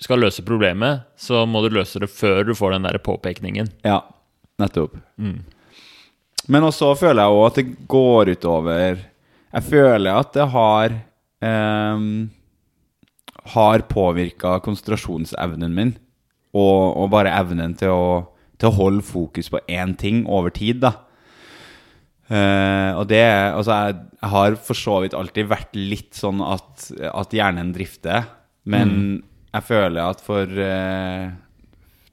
[0.00, 3.68] skal løse problemet, så må du løse det før du får den der påpekningen.
[3.84, 4.00] Ja,
[4.60, 4.96] nettopp.
[6.50, 9.02] Men også føler jeg òg at det går utover
[9.50, 10.94] Jeg føler at det har
[11.44, 12.30] um,
[13.52, 15.94] Har påvirka konsentrasjonsevnen min.
[16.50, 18.08] Og, og bare evnen til å,
[18.58, 20.96] til å holde fokus på én ting over tid, da.
[22.30, 26.88] Uh, og det Altså, jeg, jeg har for så vidt alltid vært litt sånn at,
[27.10, 28.26] at hjernen drifter.
[28.70, 29.20] Men
[29.52, 31.30] jeg føler at for eh,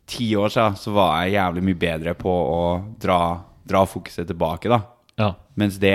[0.10, 2.62] ti år siden så var jeg jævlig mye bedre på å
[3.02, 3.20] dra,
[3.68, 4.80] dra fokuset tilbake, da.
[5.18, 5.32] Ja.
[5.58, 5.94] Mens det,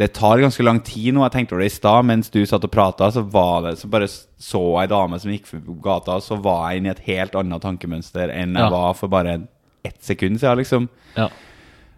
[0.00, 1.22] det tar ganske lang tid nå.
[1.26, 2.06] Jeg tenkte over det i stad.
[2.08, 3.22] Mens du satt og prata, så,
[3.78, 6.94] så bare så jeg ei dame som gikk forbi gata, så var jeg inne i
[6.96, 8.70] et helt annet tankemønster enn jeg Ja.
[8.74, 9.36] var for bare
[9.84, 10.88] ett sekund siden, liksom.
[11.16, 11.28] ja.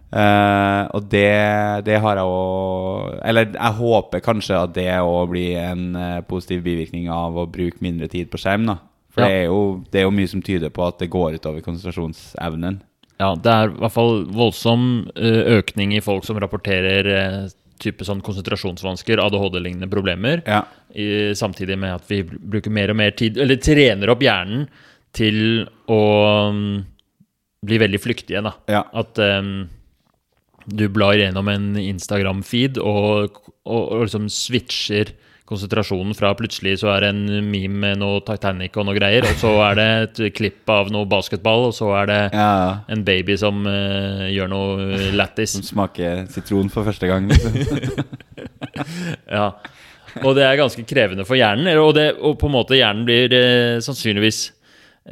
[0.07, 5.57] Eh, og det, det har jeg òg Eller jeg håper kanskje at det òg blir
[5.59, 8.69] en eh, positiv bivirkning av å bruke mindre tid på skjerm.
[8.69, 8.77] da
[9.11, 9.27] For Ja.
[9.27, 9.59] det, er jo,
[9.91, 12.79] det er jo mye som tyder på at det går utover konsentrasjonsevnen.
[13.19, 17.49] Ja, det er i hvert fall voldsom eh, økning i folk som rapporterer
[17.81, 20.41] type sånn konsentrasjonsvansker, ADHD-lignende problemer.
[20.47, 20.63] Ja.
[20.97, 24.65] I, samtidig med at vi bruker mer og mer tid, eller trener opp hjernen
[25.17, 25.99] til å
[26.49, 26.61] um,
[27.65, 28.41] bli veldig flyktige.
[28.45, 28.53] Da.
[28.71, 28.83] Ja.
[28.97, 29.67] At em,
[30.67, 35.13] du blar gjennom en Instagram-feed og, og, og liksom switcher
[35.47, 39.37] konsentrasjonen fra plutselig så er det en meme med noe Titanic og noe greier, og
[39.39, 42.49] så er det et klipp av noe basketball, og så er det ja.
[42.91, 45.55] en baby som uh, gjør noe lættis.
[45.55, 47.31] Som smaker sitron for første gang.
[47.31, 47.55] Liksom.
[49.27, 49.51] Ja.
[50.25, 53.33] Og det er ganske krevende for hjernen, og, det, og på en måte hjernen blir
[53.33, 54.39] eh, sannsynligvis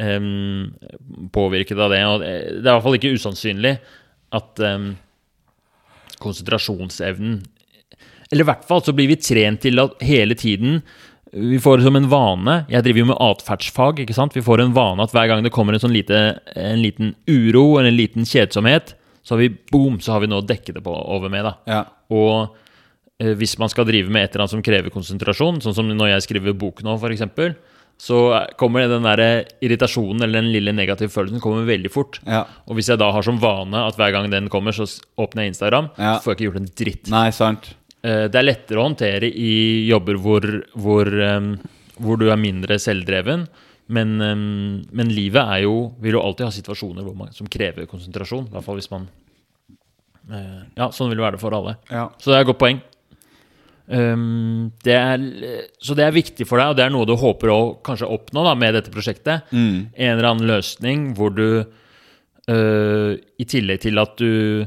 [0.01, 0.71] em,
[1.33, 1.99] påvirket av det.
[2.09, 3.75] Og det er i hvert fall ikke usannsynlig
[4.37, 4.87] at em,
[6.21, 7.41] konsentrasjonsevnen
[8.31, 10.81] Eller i hvert fall så blir vi trent til at hele tiden
[11.35, 13.99] vi får som en vane Jeg driver jo med atferdsfag.
[13.99, 14.35] ikke sant?
[14.35, 17.75] Vi får en vane at hver gang det kommer en sånn lite, en liten uro
[17.75, 18.93] eller en liten kjedsomhet,
[19.25, 21.43] så har vi boom, så har vi noe å dekke det på over med.
[21.43, 21.53] da.
[21.67, 21.81] Ja.
[22.13, 22.55] Og
[23.19, 26.13] eh, hvis man skal drive med et eller annet som krever konsentrasjon, sånn som når
[26.13, 27.25] jeg skriver bok nå, f.eks.,
[27.97, 28.17] så
[28.59, 32.19] kommer den der irritasjonen eller den lille negative følelsen kommer veldig fort.
[32.27, 32.41] Ja.
[32.67, 34.83] Og hvis jeg da har som vane at hver gang den kommer, så
[35.17, 36.17] åpner jeg Instagram, Ja.
[36.19, 37.09] får jeg ikke gjort en dritt.
[37.09, 37.73] Nei, sant.
[38.03, 40.43] Eh, Det er lettere å håndtere i jobber hvor,
[40.75, 41.05] hvor,
[41.97, 43.47] hvor du er mindre selvdreven.
[43.87, 44.17] Men,
[44.91, 48.47] men livet er jo, vil jo alltid ha situasjoner hvor man, som krever konsentrasjon.
[48.49, 49.07] I hvert fall hvis man
[50.31, 51.75] eh, Ja, sånn vil det være for alle.
[51.91, 52.07] Ja.
[52.19, 52.81] Så det er et godt poeng.
[53.85, 55.25] Um, det er,
[55.77, 58.45] så det er viktig for deg, og det er noe du håper å kanskje oppnå
[58.47, 59.45] da, med dette prosjektet.
[59.51, 59.91] Mm.
[59.93, 61.61] En eller annen løsning hvor du,
[62.49, 64.65] uh, i tillegg til at du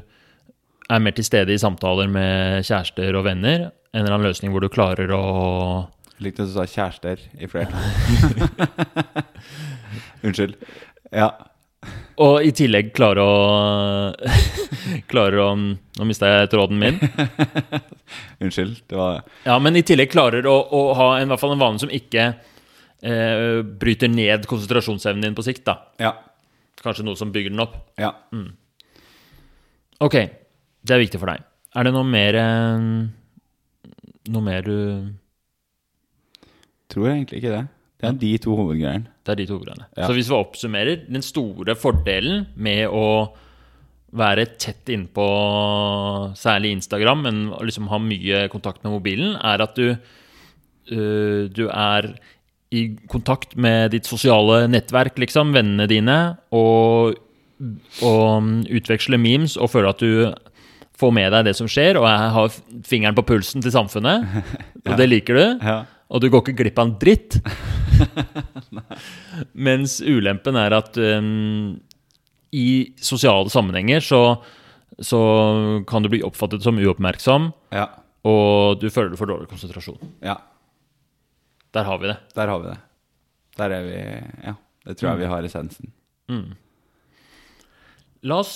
[0.88, 4.64] er mer til stede i samtaler med kjærester og venner, en eller annen løsning hvor
[4.64, 5.22] du klarer å
[6.18, 7.84] Jeg likte at du sa kjærester i flertall.
[10.26, 10.56] Unnskyld.
[11.14, 11.32] Ja.
[12.18, 13.34] Og i tillegg klare å
[15.10, 16.98] Klarer å Nå mista jeg tråden min.
[18.42, 18.80] Unnskyld.
[18.90, 21.62] Det var Ja, men i tillegg klarer å, å ha en, i hvert fall en
[21.62, 22.24] vane som ikke
[23.02, 25.64] eh, bryter ned konsentrasjonsevnen din på sikt.
[25.68, 25.78] da.
[26.02, 26.14] Ja.
[26.82, 27.74] Kanskje noe som bygger den opp.
[27.98, 28.12] Ja.
[30.02, 30.14] Ok,
[30.86, 31.42] det er viktig for deg.
[31.78, 32.84] Er det noe mer eh,
[34.28, 34.76] Noe mer du
[36.88, 37.64] Tror egentlig ikke det.
[37.98, 39.10] Det er de to hovedgreiene.
[39.26, 39.88] Det er de to hovedgreiene.
[39.96, 40.06] Ja.
[40.06, 43.34] Så hvis vi oppsummerer Den store fordelen med å
[44.18, 45.26] være tett innpå
[46.38, 49.98] særlig Instagram, men liksom ha mye kontakt med mobilen, er at du,
[50.94, 52.14] øh, du er
[52.72, 56.18] i kontakt med ditt sosiale nettverk, liksom, vennene dine,
[56.56, 57.18] og,
[58.04, 60.32] og utveksler memes og føler at du
[60.98, 64.24] får med deg det som skjer, og jeg har fingeren på pulsen til samfunnet,
[64.88, 65.46] og det liker du.
[65.60, 65.78] Ja.
[66.08, 67.36] Og du går ikke glipp av en dritt.
[69.68, 71.74] Mens ulempen er at um,
[72.56, 72.66] i
[73.04, 74.20] sosiale sammenhenger så,
[75.04, 75.20] så
[75.88, 77.88] kan du bli oppfattet som uoppmerksom, Ja.
[78.24, 80.00] og du føler du får dårlig konsentrasjon.
[80.24, 80.38] ja.
[81.76, 82.14] Der har vi det.
[82.34, 82.78] Der har vi det.
[83.60, 83.96] Der er vi
[84.46, 84.54] Ja.
[84.88, 85.90] Det tror jeg vi har essensen.
[88.24, 88.54] La oss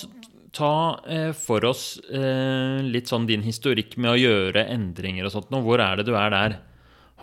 [0.51, 5.53] ta eh, for oss eh, litt sånn din historikk med å gjøre endringer og sånt
[5.53, 5.61] nå.
[5.61, 6.57] Hvor er det du er der?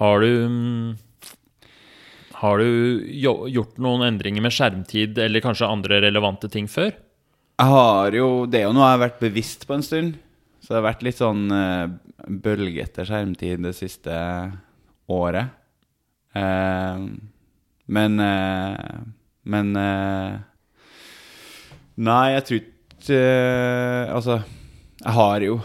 [0.01, 0.97] Har du
[2.41, 6.95] Har du jo, gjort noen endringer med skjermtid eller kanskje andre relevante ting før?
[7.61, 10.17] Jeg har jo Det er jo noe jeg har vært bevisst på en stund.
[10.61, 11.93] Så det har vært litt sånn uh,
[12.29, 14.15] bølgete skjermtid det siste
[15.11, 15.53] året.
[16.37, 17.11] Uh,
[17.91, 19.01] men uh,
[19.51, 19.73] Men
[22.01, 23.21] Nei, jeg tror ikke
[24.15, 24.37] Altså,
[25.01, 25.57] jeg har jo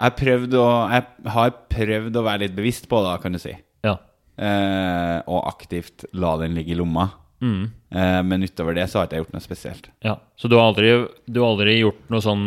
[0.00, 3.52] Jeg prøvd å Jeg har prøvd å være litt bevisst på det, kan du si.
[3.84, 3.98] Ja.
[4.40, 7.10] Eh, og aktivt la den ligge i lomma.
[7.40, 7.70] Mm.
[7.92, 9.90] Eh, men utover det så har ikke jeg gjort noe spesielt.
[10.04, 10.18] ja.
[10.36, 10.92] Så du har aldri,
[11.24, 12.46] du har aldri gjort noe sånn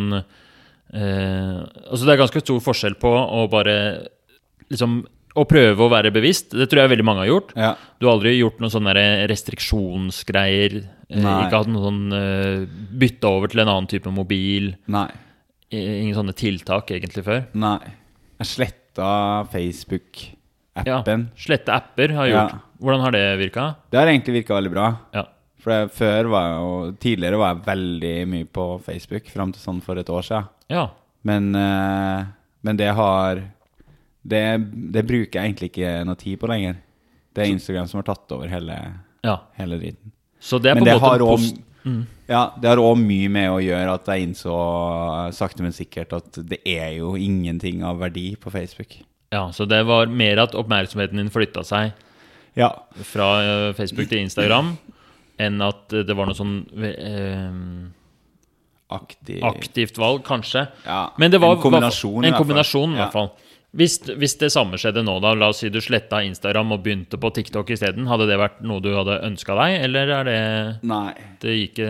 [0.93, 3.75] eh, Altså, det er ganske stor forskjell på å bare
[4.69, 6.51] liksom Å prøve å være bevisst.
[6.53, 7.53] Det tror jeg veldig mange har gjort.
[7.57, 7.71] Ja.
[7.97, 8.93] Du har aldri gjort noen sånne
[9.31, 10.75] restriksjonsgreier.
[11.09, 11.39] Eh, Nei.
[11.47, 12.65] ikke hatt noe sånn uh,
[13.01, 14.75] bytte over til en annen type mobil.
[14.93, 15.07] Nei.
[15.73, 17.43] Ingen sånne tiltak egentlig før.
[17.57, 17.79] Nei.
[18.39, 19.07] Jeg sletta
[19.51, 20.85] Facebook-appen.
[20.85, 22.47] Ja, Slette apper har jeg Ja.
[22.47, 22.61] gjort.
[22.83, 23.75] Hvordan har det virka?
[23.91, 24.87] Det har egentlig virka veldig bra.
[25.13, 25.23] Ja.
[25.63, 29.81] For før var jeg jo Tidligere var jeg veldig mye på Facebook, fram til sånn
[29.81, 30.49] for et år siden.
[30.69, 30.89] ja.
[31.25, 32.25] Men, eh,
[32.63, 33.35] men det har
[34.27, 36.75] det, det bruker jeg egentlig ikke noe tid på lenger.
[37.33, 38.75] Det er Instagram som har tatt over hele,
[39.23, 39.37] ja.
[39.57, 40.11] hele driten.
[40.41, 41.55] Så det er på en måte post...
[41.85, 44.53] òg ja, det har også mye med å gjøre at jeg innså
[45.35, 48.95] sakte, men sikkert at det er jo ingenting av verdi på Facebook.
[49.33, 51.91] Ja, så det var mer at oppmerksomheten din flytta seg
[52.55, 52.69] Ja.
[53.03, 54.77] fra eh, Facebook til Instagram,
[55.41, 57.91] enn at det var noe sånn eh,
[58.93, 60.67] Aktiv aktivt valg, kanskje.
[60.85, 62.25] Ja, Men det var en kombinasjon.
[62.27, 63.31] En kombinasjon, i hvert fall.
[63.73, 67.17] Hvis, hvis det samme skjedde nå, da, la oss si du sletta Instagram og begynte
[67.17, 70.41] på TikTok isteden, hadde det vært noe du hadde ønska deg, eller er det
[70.85, 71.13] Nei.
[71.41, 71.81] Det gikk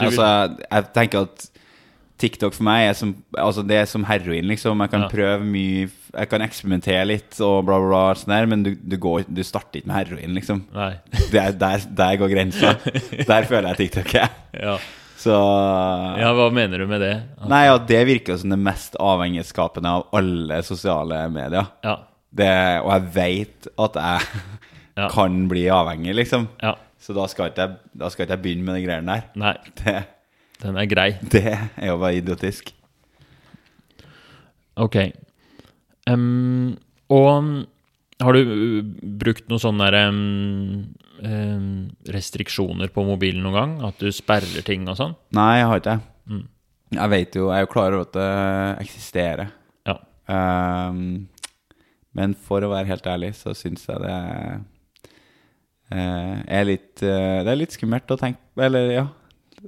[0.00, 0.24] Altså,
[0.70, 1.46] jeg tenker at
[2.20, 4.80] TikTok for meg er som, altså det er som heroin, liksom.
[4.80, 5.08] Jeg kan Ja.
[5.12, 8.96] prøve mye Jeg kan eksperimentere litt og bla, bla, bla, sånn der, men du, du,
[8.96, 10.62] går, du starter ikke med heroin, liksom.
[10.72, 10.94] Nei.
[11.28, 12.70] Det er, der, der går grensa.
[13.28, 14.30] Der føler jeg TikTok er.
[14.56, 14.78] Ja.
[15.16, 15.32] Så
[16.20, 17.14] ja, hva mener du med det?
[17.48, 21.70] Nei, ja, det virker som det mest avhengighetsskapende av alle sosiale medier.
[21.86, 21.94] Ja.
[22.36, 22.50] Det,
[22.84, 24.26] og jeg veit at jeg
[24.96, 25.08] Ja.
[25.16, 26.48] kan bli avhengig, liksom.
[26.62, 26.74] ja.
[27.00, 29.26] Så da skal ikke jeg, da skal ikke jeg begynne med de greiene der.
[29.38, 29.96] Nei, Det,
[30.64, 31.08] den er grei.
[31.36, 32.72] det er jo bare idiotisk.
[34.76, 34.96] Ok.
[36.10, 36.76] Um,
[37.12, 37.64] og
[38.22, 38.82] har du
[39.20, 40.84] brukt noen sånne der, em, em,
[42.12, 43.72] restriksjoner på mobilen noen gang?
[43.88, 45.16] At du sperrer ting og sånn?
[45.36, 46.12] Nei, jeg har ikke det.
[46.32, 46.44] Mm.
[46.96, 48.28] Jeg vet jo, jeg er jo klar over at det
[48.86, 49.52] eksisterer.
[49.88, 49.96] Ja.
[50.30, 51.00] Um,
[52.16, 54.16] men for å være helt ærlig, så syns jeg det
[55.92, 59.04] eh, er litt eh, Det er litt skummelt å tenke Eller, ja.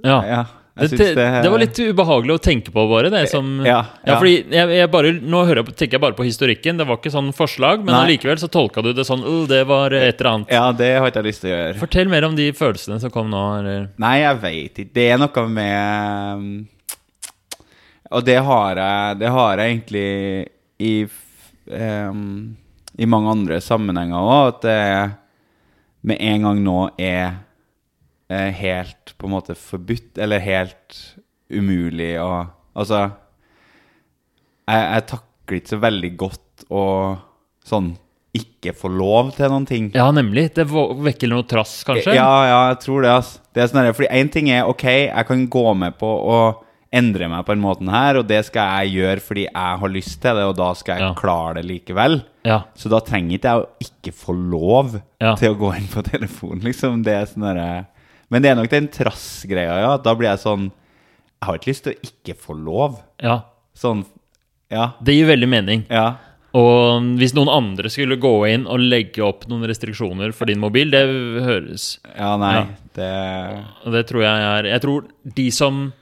[0.00, 0.16] ja.
[0.24, 0.40] ja
[0.78, 3.10] Det, syns det, var litt ubehagelig å tenke på, bare.
[3.10, 4.18] Det som, Ja, ja, ja.
[4.20, 6.78] fordi jeg, jeg bare, Nå hører jeg tenker jeg bare på historikken.
[6.78, 9.96] Det var ikke sånn forslag, men allikevel så tolka du det sånn uh, Det var
[9.96, 10.52] et eller annet.
[10.54, 11.78] Ja, det har ikke jeg lyst til å gjøre.
[11.82, 13.42] Fortell mer om de følelsene som kom nå.
[13.58, 13.88] Eller?
[13.98, 14.94] Nei, jeg veit ikke.
[15.00, 16.46] Det er noe med um,
[18.14, 20.08] Og det har jeg, det har jeg egentlig
[20.78, 20.94] i
[21.74, 22.28] um,
[22.94, 24.80] I mange andre sammenhenger òg, at det
[26.08, 27.47] med en gang nå er
[28.28, 30.98] helt på en måte forbudt, eller helt
[31.50, 32.48] umulig å
[32.78, 32.98] Altså
[34.68, 36.82] jeg, jeg takler ikke så veldig godt å
[37.68, 37.88] sånn
[38.38, 39.86] ikke få lov til noen ting.
[39.96, 40.50] Ja, nemlig.
[40.54, 42.12] Det vekker noe trass, kanskje?
[42.14, 43.10] Ja, ja, jeg tror det.
[43.16, 43.30] ass.
[43.56, 46.38] Det er sånn fordi én ting er ok, jeg kan gå med på å
[46.94, 50.20] endre meg på den måten her, og det skal jeg gjøre fordi jeg har lyst
[50.22, 51.14] til det, og da skal jeg Ja.
[51.18, 52.22] klare det likevel.
[52.44, 52.62] Ja.
[52.76, 55.34] Så da trenger ikke jeg å ikke få lov Ja.
[55.34, 57.02] til å gå inn på telefonen, liksom.
[57.02, 57.86] Det er sånn derre
[58.30, 59.96] Men det er nok den trassgreia, ja.
[60.04, 60.68] Da blir jeg sånn
[61.38, 63.02] Jeg har ikke lyst til å ikke få lov.
[63.22, 63.40] ja.
[63.78, 64.04] Sånn
[64.70, 64.92] Ja.
[65.02, 65.84] Det gir veldig mening.
[65.88, 66.16] Ja.
[66.58, 70.90] Og hvis noen andre skulle gå inn og legge opp noen restriksjoner for din mobil,
[70.90, 71.04] det
[71.44, 72.54] høres Ja, nei.
[72.54, 72.66] Ja.
[72.98, 75.92] Det det tror jeg er Jeg tror de som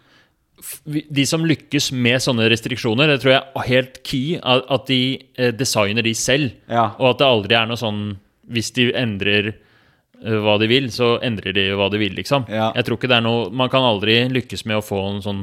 [1.12, 4.39] de som lykkes med sånne restriksjoner, det tror jeg er helt key.
[4.43, 6.55] At de eh, designer de selv.
[6.66, 6.95] Ja.
[6.99, 8.16] Og at det aldri er noe sånn
[8.49, 9.53] Hvis de endrer
[10.23, 12.47] hva de vil, så endrer de hva de vil, liksom.
[12.49, 12.71] Ja.
[12.77, 15.43] Jeg tror ikke det er noe Man kan aldri lykkes med å få en sånn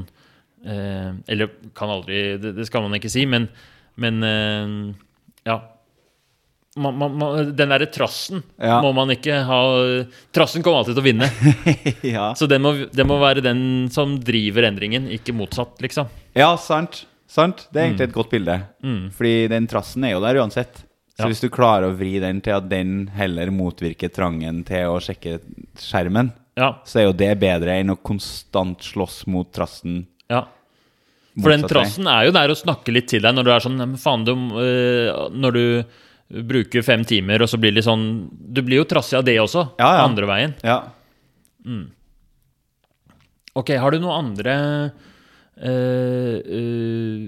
[0.65, 3.45] eh, Eller kan aldri Det, det skal man ikke si, men,
[4.01, 4.73] men eh,
[5.45, 5.59] Ja.
[6.75, 8.79] Man, man, man, den derre trassen Ja.
[8.81, 9.59] må man ikke ha
[10.33, 11.27] Trassen kommer alltid til å vinne.
[12.15, 12.31] ja.
[12.33, 16.09] Så det må, det må være den som driver endringen, ikke motsatt, liksom.
[16.33, 17.03] Ja, sant.
[17.29, 17.67] sant.
[17.69, 18.57] Det er egentlig et godt bilde.
[18.81, 19.03] Mm.
[19.13, 20.81] Fordi den trassen er jo der uansett.
[21.13, 21.27] Så Ja.
[21.29, 25.39] hvis du klarer å vri den til at den heller motvirker trangen til å sjekke
[25.77, 26.75] skjermen, Ja.
[26.85, 30.07] så er jo det bedre enn å konstant slåss mot trassen.
[30.29, 30.45] ja.
[31.41, 33.97] For den trassen er jo der å snakke litt til deg når du er sånn
[33.97, 35.85] faen, du, øh, Når du
[36.43, 39.71] bruker fem timer, og så blir det sånn Du blir jo trassig av det også,
[39.79, 40.03] Ja, ja.
[40.05, 40.53] andre veien.
[40.63, 40.83] Ja.
[43.55, 44.53] Ok, har du noen andre
[45.57, 47.27] eh, eh,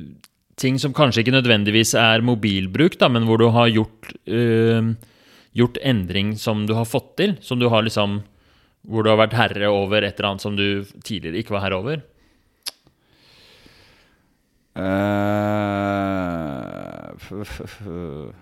[0.58, 4.94] ting som kanskje ikke nødvendigvis er mobilbruk, da, men hvor du har gjort, øh,
[5.56, 7.36] gjort endring som du har fått til?
[7.42, 8.22] Som du har liksom
[8.86, 11.80] Hvor du har vært herre over et eller annet som du tidligere ikke var herre
[11.80, 12.04] over?
[17.16, 17.82] F-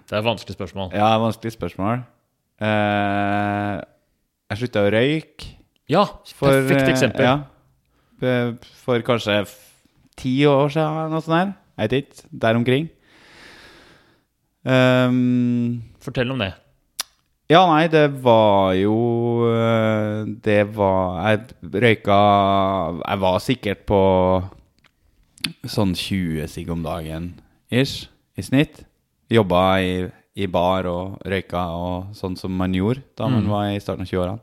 [0.10, 0.92] Det er et vanskelig spørsmål.
[0.94, 2.02] ja, vanskelig spørsmål.
[2.62, 3.80] Uh,
[4.52, 5.50] jeg slutta å røyke.
[5.92, 6.04] Ja,
[6.40, 7.26] perfekt eksempel.
[7.28, 8.54] Ja,
[8.84, 9.40] for kanskje
[10.20, 11.54] ti år siden, eller noe sånt der.
[11.78, 12.28] Jeg vet ikke.
[12.44, 12.90] Der omkring.
[14.64, 16.54] Um, Fortell om det.
[17.52, 18.94] ja, nei, det var jo
[19.52, 22.20] eh, Det var Jeg røyka
[23.04, 24.00] Jeg var sikkert på
[25.68, 27.34] sånn 20 sigg om dagen
[27.74, 28.06] ish,
[28.40, 28.86] i snitt.
[29.34, 29.92] Jobba i,
[30.40, 33.50] i bar og røyka og sånn som man gjorde da man Mm.
[33.52, 34.40] var i starten av 20-årene.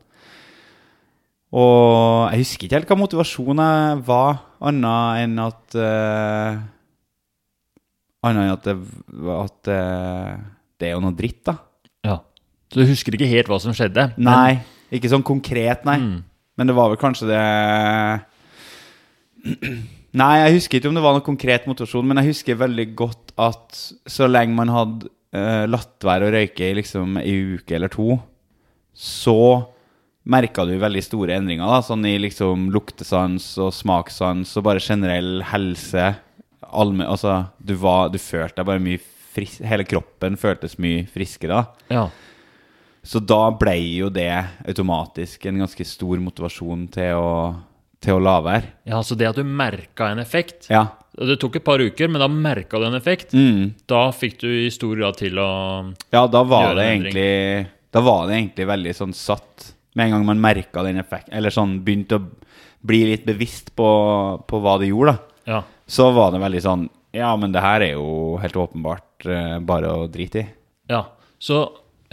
[1.57, 6.61] Og jeg husker ikke helt hva motivasjonen var, annet enn at uh,
[8.27, 8.75] Annet enn at det,
[9.33, 9.79] at det,
[10.81, 11.55] det er jo noe dritt, da.
[12.05, 12.19] Ja.
[12.71, 14.11] Så du husker ikke helt hva som skjedde?
[14.17, 14.61] men- Nei,
[14.93, 15.97] ikke sånn konkret, nei.
[16.03, 16.19] Mm.
[16.59, 17.41] Men det var vel kanskje det
[20.11, 23.31] Nei, jeg husker ikke om det var noe konkret motivasjon, men jeg husker veldig godt
[23.41, 23.79] at
[24.11, 25.07] så lenge man hadde
[25.37, 28.17] uh, latt være å røyke i liksom ei uke eller to,
[28.93, 29.37] så
[30.31, 35.41] merka du veldig store endringer, da, sånn i liksom luktesans og smakssans og bare generell
[35.55, 36.11] helse.
[36.73, 39.01] Allme, altså, du, var, du følte deg bare mye
[39.31, 41.61] frisk Hele kroppen føltes mye friskere.
[41.61, 41.95] da.
[41.95, 42.05] Ja.
[43.07, 44.29] Så da ble jo det
[44.69, 47.31] automatisk en ganske stor motivasjon til å,
[48.03, 48.73] til å la være.
[48.91, 50.87] ja, så det at du merka en effekt Ja.
[51.21, 53.33] Det tok et par uker, men da merka du en effekt.
[53.35, 53.73] Mm.
[53.91, 55.49] Da fikk du i stor grad til å
[56.15, 60.27] Ja, da var det egentlig Da var det egentlig veldig sånn satt Med en gang
[60.29, 62.27] man merka den effekten, eller sånn begynte å
[62.87, 63.89] bli litt bevisst på,
[64.49, 65.63] på hva det gjorde, da, Ja.
[65.91, 66.87] Så var det veldig sånn
[67.17, 70.47] Ja, men det her er jo helt åpenbart eh, bare å drite i.
[70.93, 71.05] ja.
[71.41, 71.57] Så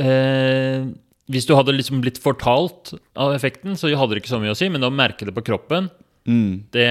[0.01, 0.87] eh,
[1.27, 4.57] hvis du hadde liksom blitt fortalt av effekten, så hadde det ikke så mye å
[4.57, 5.89] si, men å merke det på kroppen,
[6.27, 6.65] Mm.
[6.75, 6.83] det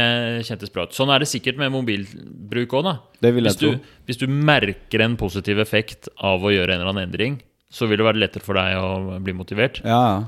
[0.49, 0.95] kjentes bra ut.
[0.97, 2.93] Sånn er det sikkert med mobilbruk òg, da.
[3.21, 3.81] Det vil jeg Hvis du, tro.
[4.09, 7.35] hvis du merker en positiv effekt av å gjøre en eller annen endring,
[7.69, 9.83] så vil det være lettere for deg å bli motivert.
[9.85, 10.23] Ja, ja.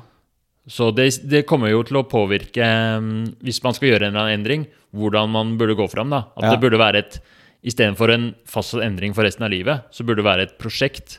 [0.68, 2.60] Så det, det kommer jo til å påvirke,
[3.00, 6.10] mm, hvis man skal gjøre en eller annen endring, hvordan man burde gå fram.
[6.12, 6.26] da.
[6.36, 6.50] At Ja.
[6.56, 7.20] det burde være et
[7.58, 11.16] Istedenfor en fast endring for resten av livet, så burde det være et prosjekt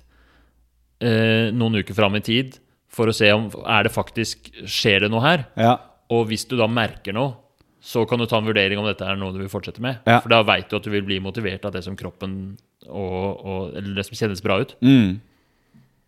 [1.03, 2.55] eh, noen uker fram i tid
[2.89, 5.45] for å se om er det faktisk skjer det noe her.
[5.59, 5.77] ja.
[6.09, 7.35] Og hvis du da merker noe,
[7.85, 9.99] så kan du ta en vurdering om dette er noe du vil fortsette med.
[10.07, 10.21] Ja.
[10.23, 13.75] For da veit du at du vil bli motivert av det som kroppen og, og
[13.77, 14.73] Eller det som kjennes bra ut.
[14.81, 15.19] Mm.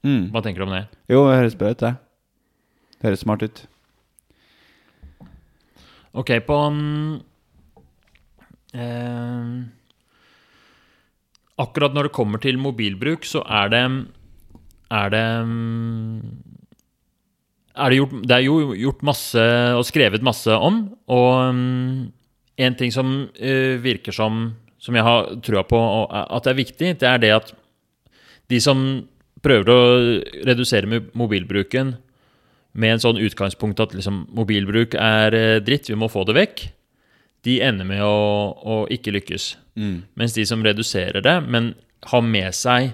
[0.01, 0.23] Mm.
[0.33, 0.87] Hva tenker du om det?
[1.11, 1.91] Jo, det høres bra ut, det.
[3.01, 3.59] Det høres smart ut.
[6.21, 7.15] Ok, på um,
[8.77, 9.47] eh,
[11.61, 13.81] Akkurat når det kommer til mobilbruk, så er det
[14.91, 15.25] Er det
[17.71, 19.43] er det, gjort, det er jo gjort masse
[19.73, 20.83] og skrevet masse om.
[21.07, 22.11] Og um,
[22.57, 25.77] en ting som uh, virker som Som jeg har trua på
[26.11, 27.53] at er viktig, det er det at
[28.49, 29.07] de som
[29.41, 29.81] prøver å
[30.45, 31.93] redusere mobilbruken
[32.73, 36.63] med en sånn utgangspunkt at liksom, mobilbruk er eh, dritt, vi må få det vekk,
[37.43, 38.15] de ender med å,
[38.63, 39.55] å ikke lykkes.
[39.75, 40.03] Mm.
[40.19, 41.73] Mens de som reduserer det, men
[42.11, 42.91] har med seg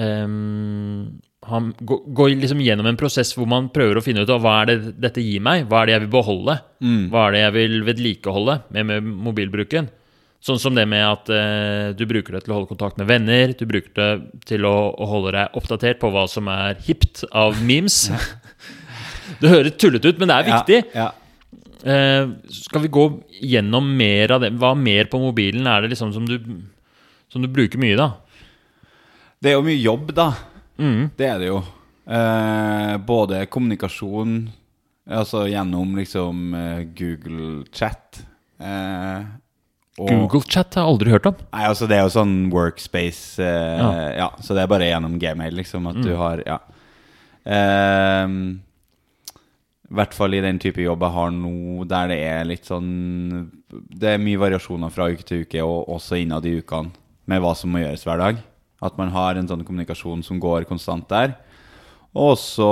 [0.00, 4.40] um, har, gå- Går liksom gjennom en prosess hvor man prøver å finne ut av
[4.44, 7.08] hva er det dette gir meg, hva er det jeg vil beholde, Mm.
[7.12, 9.88] hva er det jeg vil vedlikeholde med, med mobilbruken.
[10.44, 13.54] Sånn som det med at eh, du bruker det til å holde kontakt med venner,
[13.56, 17.56] du bruker det til å, å holde deg oppdatert på hva som er hipt av
[17.66, 18.04] memes.
[19.40, 20.82] det høres tullete ut, men det er viktig.
[20.94, 21.10] Ja,
[21.86, 23.04] Eh, skal vi gå
[23.42, 24.50] gjennom mer av det?
[24.58, 26.34] Hva mer på mobilen er det liksom som du,
[27.30, 28.08] som du bruker mye, da?
[29.38, 30.30] Det er jo mye jobb, da.
[30.82, 31.12] Mm.
[31.14, 31.60] Det er det jo.
[32.06, 34.38] Eh, både kommunikasjon,
[35.06, 38.22] altså gjennom liksom eh, Google Chat
[38.58, 39.22] eh,
[39.98, 41.36] og- Google Chat har jeg aldri hørt om.
[41.52, 43.90] Nei, altså det er jo sånn workspace eh, Ja.
[44.16, 44.30] ja.
[44.40, 46.16] Så det er bare gjennom Gmail, liksom, at du Mm.
[46.18, 46.58] har Ja.
[47.46, 48.60] Ehm,
[49.88, 53.50] I hvert fall i den type jobb jeg har nå, der det er litt sånn
[53.70, 56.90] Det er mye variasjoner fra uke til uke, og også innad i ukene,
[57.26, 58.36] med hva som må gjøres hver dag.
[58.82, 61.34] At man har en sånn kommunikasjon som går konstant der.
[62.16, 62.68] Og også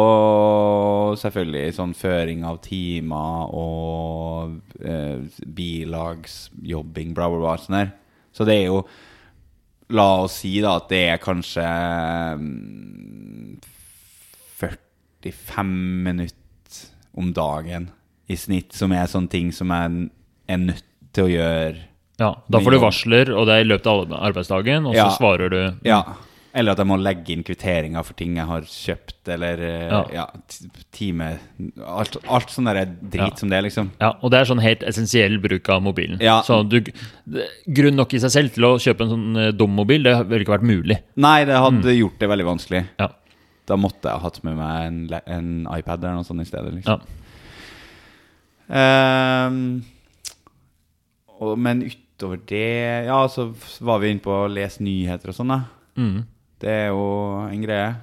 [1.21, 5.21] selvfølgelig sånn føring av timer og eh,
[5.59, 7.57] bilagsjobbing, bla, bla, bla.
[7.61, 7.91] Sånn der.
[8.35, 8.85] Så det er jo
[9.93, 11.63] La oss si da at det er kanskje
[12.41, 13.59] mm,
[14.57, 15.75] 45
[16.07, 16.81] minutter
[17.21, 17.91] om dagen
[18.33, 20.07] i snitt, som er sånne ting som jeg
[20.49, 21.83] er nødt til å gjøre.
[22.19, 25.11] Ja, Da får du varsler, og det er i løpet av arbeidsdagen, og så Ja.
[25.19, 26.03] svarer du Ja.
[26.55, 30.03] Eller at jeg må legge inn kvitteringer for ting jeg har kjøpt, eller eh, Ja.
[30.15, 30.27] ja,
[30.95, 31.33] time
[31.83, 33.41] Alt, alt sånn der drit Ja.
[33.41, 33.91] som det, liksom.
[34.01, 36.21] Ja, og det er sånn helt essensiell bruk av mobilen.
[36.23, 36.37] Ja.
[36.47, 36.79] Så du,
[37.67, 40.47] grunn nok i seg selv til å kjøpe en sånn eh, dum mobil, det ville
[40.47, 41.01] ikke vært mulig.
[41.17, 42.85] Nei, det hadde gjort det veldig vanskelig.
[43.03, 43.09] Ja.
[43.67, 46.71] Da måtte jeg ha hatt med meg en, en iPad eller noe sånt i stedet.
[46.75, 47.21] liksom ja.
[48.75, 49.83] Ehm,
[51.41, 53.51] og, Men utover det Ja, så
[53.85, 55.59] var vi inne på å lese nyheter og sånn, da.
[55.99, 56.23] Mm.
[56.63, 57.05] Det er jo
[57.49, 57.95] en greie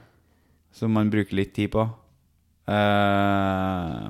[0.75, 1.85] som man bruker litt tid på.
[2.71, 4.09] Eh,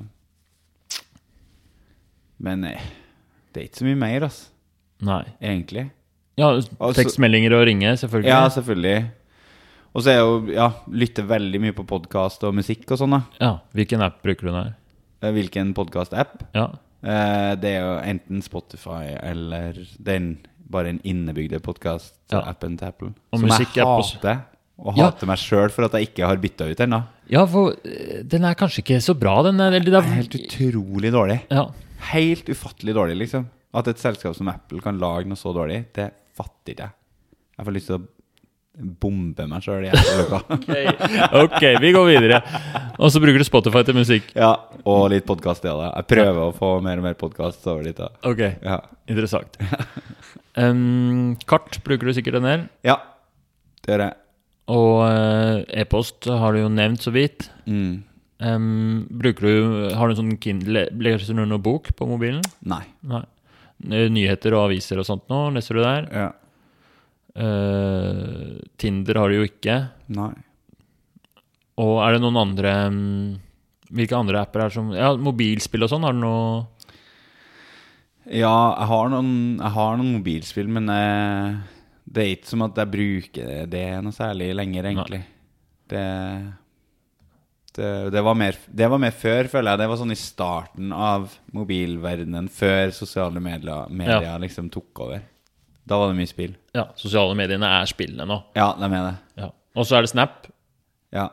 [2.42, 2.84] men eh,
[3.54, 4.48] det er ikke så mye mer, altså.
[5.02, 5.24] Nei.
[5.42, 5.88] Egentlig.
[6.38, 8.30] Ja, Altså- tekstmeldinger og ringe, selvfølgelig.
[8.30, 9.12] Ja, selvfølgelig.
[9.94, 13.22] Og så er jo Ja, lytter veldig mye på podkast og musikk og sånn, da.
[13.40, 14.76] Ja, Hvilken app bruker du der?
[15.22, 16.44] Eh, Hvilken podkast-app?
[16.56, 16.70] Ja.
[17.04, 20.38] Eh, det er jo enten Spotify eller den
[20.72, 23.12] bare den innebygde podkast-appen til Apple.
[23.32, 24.42] Og som jeg hater.
[24.82, 27.02] Og hater meg sjøl for at jeg ikke har bytta ut ennå.
[27.30, 29.60] ja, for eh, den er kanskje ikke så bra, den.
[29.62, 31.42] Er, eller det er, Helt utrolig dårlig.
[31.54, 31.68] ja.
[32.12, 33.44] Helt ufattelig dårlig, liksom.
[33.78, 36.96] At et selskap som Apple kan lage noe så dårlig, det fatter ikke jeg.
[37.60, 38.08] Jeg får lyst til å
[39.04, 41.28] bombe meg sjøl i hjerteløkka.
[41.44, 42.40] Ok, vi går videre.
[43.02, 44.28] Og så bruker du Spotify til musikk.
[44.38, 44.52] ja,
[44.86, 45.74] og litt podkast, ja.
[45.96, 47.98] Jeg prøver å få mer og mer podkast over dit.
[47.98, 48.10] da.
[48.28, 48.82] Ok, Ja.
[49.08, 49.58] interessant.
[50.54, 52.64] Um, kart bruker du sikkert en del.
[52.84, 52.98] ja,
[53.86, 54.16] det gjør jeg.
[54.68, 57.46] Og uh, e-post har du jo nevnt så vidt.
[57.66, 58.04] Mm.
[58.44, 62.44] Um, bruker du, Har du en sånn Kindle Leser du noe bok på mobilen?
[62.68, 62.82] Nei.
[63.08, 63.22] Nei.
[64.12, 66.10] Nyheter og aviser og sånt nå, leser du der?
[66.12, 66.28] Ja.
[67.32, 69.78] Uh, Tinder har du jo ikke.
[70.12, 70.34] Nei.
[71.82, 73.26] Og er det noen andre mm,
[73.92, 76.46] Hvilke andre apper er det som Ja, mobilspill og sånn, har du noe
[78.30, 81.60] Ja, jeg har noen, jeg har noen mobilspill, men eh,
[82.06, 85.20] det er ikke som at jeg bruker det noe særlig lenger, egentlig.
[85.90, 86.04] Det,
[87.76, 89.82] det, det, var mer, det var mer før, føler jeg.
[89.82, 95.26] Det var sånn i starten av mobilverdenen, før sosiale medier, medier liksom tok over.
[95.88, 96.54] Da var det mye spill.
[96.78, 98.38] Ja, sosiale mediene er spillene nå.
[98.56, 99.16] Ja, de er det.
[99.42, 99.52] Ja.
[99.76, 100.46] Og så er det Snap.
[101.16, 101.30] Ja.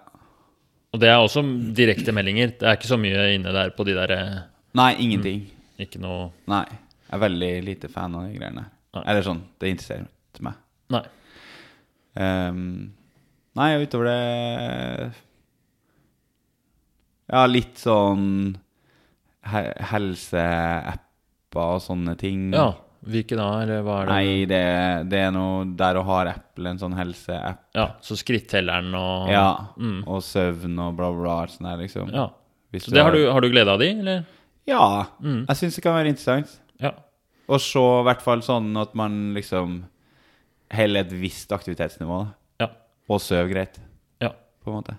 [0.99, 1.45] Og det er også
[1.79, 2.57] direkte meldinger.
[2.59, 4.39] Det er ikke så mye inne der på de der eh,
[4.79, 5.45] Nei, ingenting.
[5.79, 6.65] Ikke noe Nei.
[7.07, 8.65] Jeg er veldig lite fan av de greiene.
[8.97, 9.03] Nei.
[9.05, 10.57] Eller sånn, det interesserer ikke meg.
[10.91, 11.05] Nei.
[12.19, 12.65] Um,
[13.61, 15.13] nei, og utover det
[17.31, 18.27] Ja, litt sånn
[19.53, 22.51] he helseapper og sånne ting.
[22.59, 22.73] Ja.
[23.09, 24.15] Hvilke da, eller hva er det?
[24.19, 24.63] Nei, det,
[25.09, 27.63] det er noe Der å ha Apple en sånn helseapp.
[27.77, 29.49] Ja, Så skrittelleren og Ja.
[29.81, 30.03] Mm.
[30.05, 32.13] Og søvn og bla, bla, alt Sånn der, liksom.
[32.13, 32.29] Ja.
[32.75, 34.25] Hvis Så det har du, har du glede av de, eller?
[34.69, 35.07] Ja.
[35.25, 35.47] Mm.
[35.49, 36.59] Jeg syns det kan være interessant.
[36.83, 36.93] Ja.
[37.49, 39.81] Og så i hvert fall sånn at man liksom
[40.75, 42.19] holder et visst aktivitetsnivå.
[42.27, 42.67] da.
[42.67, 42.73] Ja.
[43.09, 43.79] Og sover greit,
[44.21, 44.35] ja.
[44.61, 44.99] på en måte.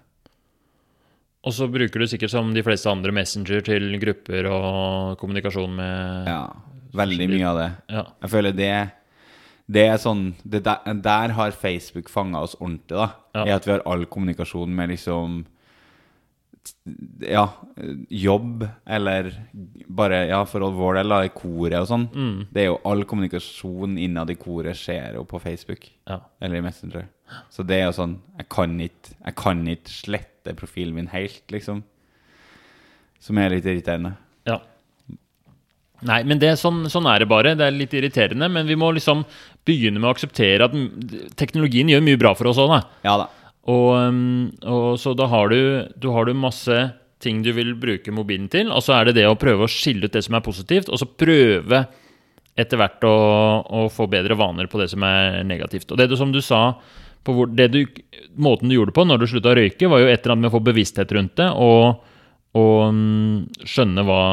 [1.46, 6.28] Og så bruker du sikkert som de fleste andre Messenger til grupper og kommunikasjon med
[6.28, 6.42] Ja.
[6.96, 7.70] Veldig mye av det.
[7.94, 8.04] Ja.
[8.24, 8.92] Jeg føler det
[9.70, 13.10] Det er sånn det der, der har Facebook fanga oss ordentlig, da.
[13.36, 13.44] Ja.
[13.46, 15.46] I at vi har all kommunikasjon med liksom
[17.22, 17.46] Ja,
[18.10, 19.30] jobb, eller
[19.88, 22.08] bare Ja, for vår del, da, i koret og sånn.
[22.14, 22.48] Mm.
[22.52, 25.88] Det er jo all kommunikasjon innad i koret skjer jo på Facebook.
[26.10, 26.20] Ja.
[26.42, 27.08] Eller i Messenger.
[27.54, 31.44] Så det er jo sånn Jeg kan ikke Jeg kan ikke slette profilen min helt,
[31.54, 31.84] liksom.
[33.22, 34.16] Som er litt irriterende.
[34.50, 34.60] ja.
[36.08, 37.56] Nei, men det, sånn, sånn er det bare.
[37.60, 38.48] Det er litt irriterende.
[38.52, 39.26] Men vi må liksom
[39.68, 40.78] begynne med å akseptere at
[41.40, 42.80] teknologien gjør mye bra for oss òg, da.
[43.08, 43.28] Ja da.
[43.70, 45.60] Og, um, og så da har du,
[46.00, 46.78] du har du masse
[47.20, 50.08] ting du vil bruke mobilen til, og så er det det å prøve å skille
[50.08, 51.84] ut det som er positivt, og så prøve
[52.60, 53.16] etter hvert å,
[53.62, 55.92] å få bedre vaner på det som er negativt.
[55.92, 56.78] Og det du, som du sa,
[57.28, 57.82] på hvor, det du,
[58.40, 60.46] måten du gjorde det på når du slutta å røyke, var jo et eller annet
[60.46, 62.00] med å få bevissthet rundt det, og,
[62.60, 64.24] og um, skjønne hva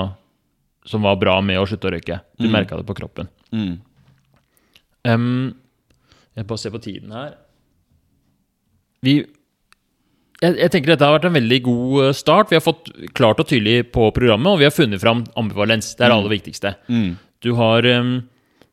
[0.86, 2.20] som var bra med å slutte å røyke.
[2.38, 2.52] Du Mm.
[2.54, 3.28] merka det på kroppen.
[3.52, 3.80] Mm.
[5.06, 5.54] Um,
[6.36, 7.34] jeg bare ser på tiden her.
[9.02, 9.24] Vi
[10.42, 12.50] jeg, jeg tenker dette har vært en veldig god eh, start.
[12.50, 15.94] Vi har fått klart og tydelig på programmet, og vi har funnet fram ambivalens.
[15.96, 16.74] Det er det aller viktigste.
[16.92, 17.14] Mm.
[17.40, 18.10] Du har um,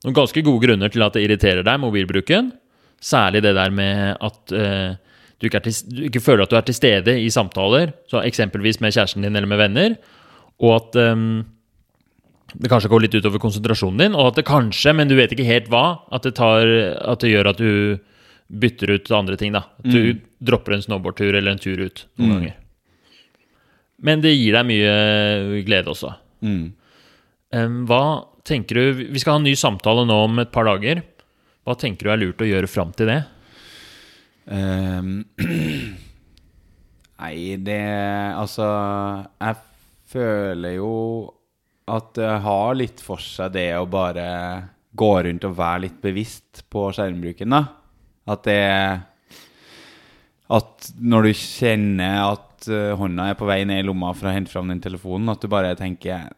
[0.03, 2.51] noen ganske gode grunner til at det irriterer deg, mobilbruken.
[3.03, 4.99] Særlig det der med at uh,
[5.39, 8.81] du, ikke til, du ikke føler at du er til stede i samtaler, så eksempelvis
[8.83, 9.95] med kjæresten din eller med venner,
[10.59, 11.45] og at um,
[12.59, 15.45] det kanskje går litt utover konsentrasjonen din, og at det kanskje, men du vet ikke
[15.47, 16.67] helt hva, at det, tar,
[17.01, 17.99] at det gjør at du
[18.53, 19.63] bytter ut andre ting, da.
[19.81, 22.33] At du dropper en snowboardtur eller en tur ut noen Mm.
[22.35, 22.53] ganger.
[24.03, 26.11] Men det gir deg mye glede også.
[26.43, 26.73] Mm.
[27.87, 28.01] Hva
[28.43, 31.01] tenker du Vi skal ha en ny samtale nå om et par dager.
[31.65, 33.23] Hva tenker du er lurt å gjøre fram til det?
[34.45, 35.23] Um,
[37.23, 37.79] nei, det
[38.35, 38.65] Altså,
[39.39, 39.55] jeg
[40.11, 40.89] føler jo
[41.89, 44.27] at det har litt for seg det å bare
[44.93, 47.63] gå rundt og være litt bevisst på skjermbruken, da.
[48.29, 48.59] At det
[50.53, 54.35] At når du kjenner at eh, hånda er på vei ned i lomma for å
[54.35, 56.29] hente fram den telefonen, at du bare tenker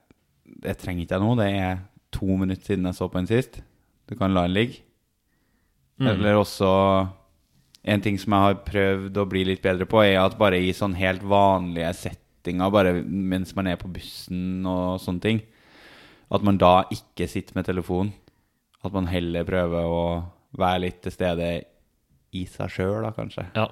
[0.45, 1.83] Det trenger ikke jeg nå, det er
[2.15, 3.59] to minutter siden jeg så på den sist.
[4.07, 4.81] Du kan la den ligge.
[5.99, 6.07] Mm.
[6.13, 6.69] Eller også
[7.85, 10.71] En ting som jeg har prøvd å bli litt bedre på, er at bare i
[10.73, 11.91] sånn helt vanlige
[12.45, 15.41] settinger, bare mens man er på bussen og sånne ting,
[16.29, 18.13] at man da ikke sitter med telefon.
[18.85, 20.03] At man heller prøver å
[20.57, 21.49] være litt til stede
[22.35, 23.47] i seg sjøl, da, kanskje.
[23.55, 23.69] Ja.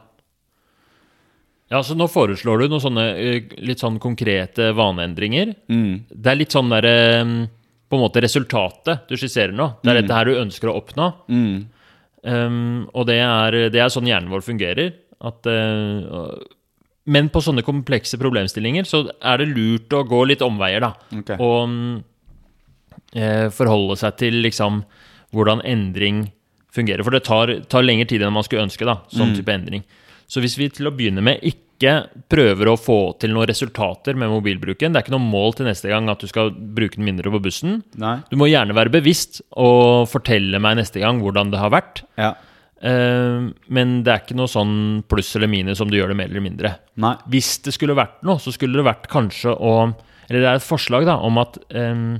[1.71, 5.55] Ja, så nå foreslår du noen sånne eh, litt sånn konkrete vaneendringer.
[5.71, 6.05] Mm.
[6.11, 7.47] Det er litt sånn derre
[7.89, 9.69] På en måte resultatet du skisserer nå.
[9.81, 11.07] Det er dette her du ønsker å oppnå.
[11.29, 11.55] Mm.
[12.23, 14.93] Um, og det er, det er sånn hjernen vår fungerer.
[15.23, 16.35] At, eh,
[17.03, 20.93] men på sånne komplekse problemstillinger så er det lurt å gå litt omveier, da.
[21.19, 21.39] Okay.
[21.43, 21.97] Og mm,
[23.19, 24.83] eh, forholde seg til liksom
[25.33, 26.27] hvordan endring
[26.73, 27.03] fungerer.
[27.05, 29.83] For det tar, tar lengre tid enn man skulle ønske, da, sånn type endring.
[30.29, 31.93] Så hvis vi til å begynne med ikke
[32.31, 35.91] prøver å få til noen resultater med mobilbruken, det er ikke noe mål til neste
[35.91, 37.81] gang at du skal bruke den mindre på bussen.
[37.99, 38.15] Nei?
[38.31, 42.05] Du må gjerne være bevisst og fortelle meg neste gang hvordan det har vært.
[42.17, 42.31] Ja.
[42.83, 46.31] Eh, men det er ikke noe sånn pluss eller minus om du gjør det mer
[46.31, 46.73] eller mindre.
[46.99, 47.13] Nei.
[47.31, 49.75] Hvis det skulle vært noe, så skulle det vært kanskje å
[50.27, 52.19] Eller det er et forslag da, om at um,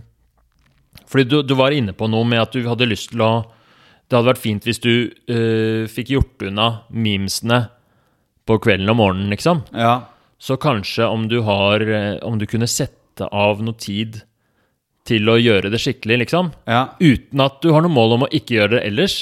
[1.07, 3.32] Fordi du, du var inne på noe med at du hadde lyst til å
[4.07, 7.66] Det hadde vært fint hvis du uh, fikk gjort unna memesene
[8.43, 9.61] på kvelden og morgenen, liksom.
[9.72, 10.09] Ja.
[10.36, 11.84] Så kanskje om du har
[12.28, 14.24] Om du kunne sette av noe tid
[15.07, 16.53] til å gjøre det skikkelig, liksom.
[16.64, 16.95] Ja.
[17.03, 19.18] Uten at du har noe mål om å ikke gjøre det ellers.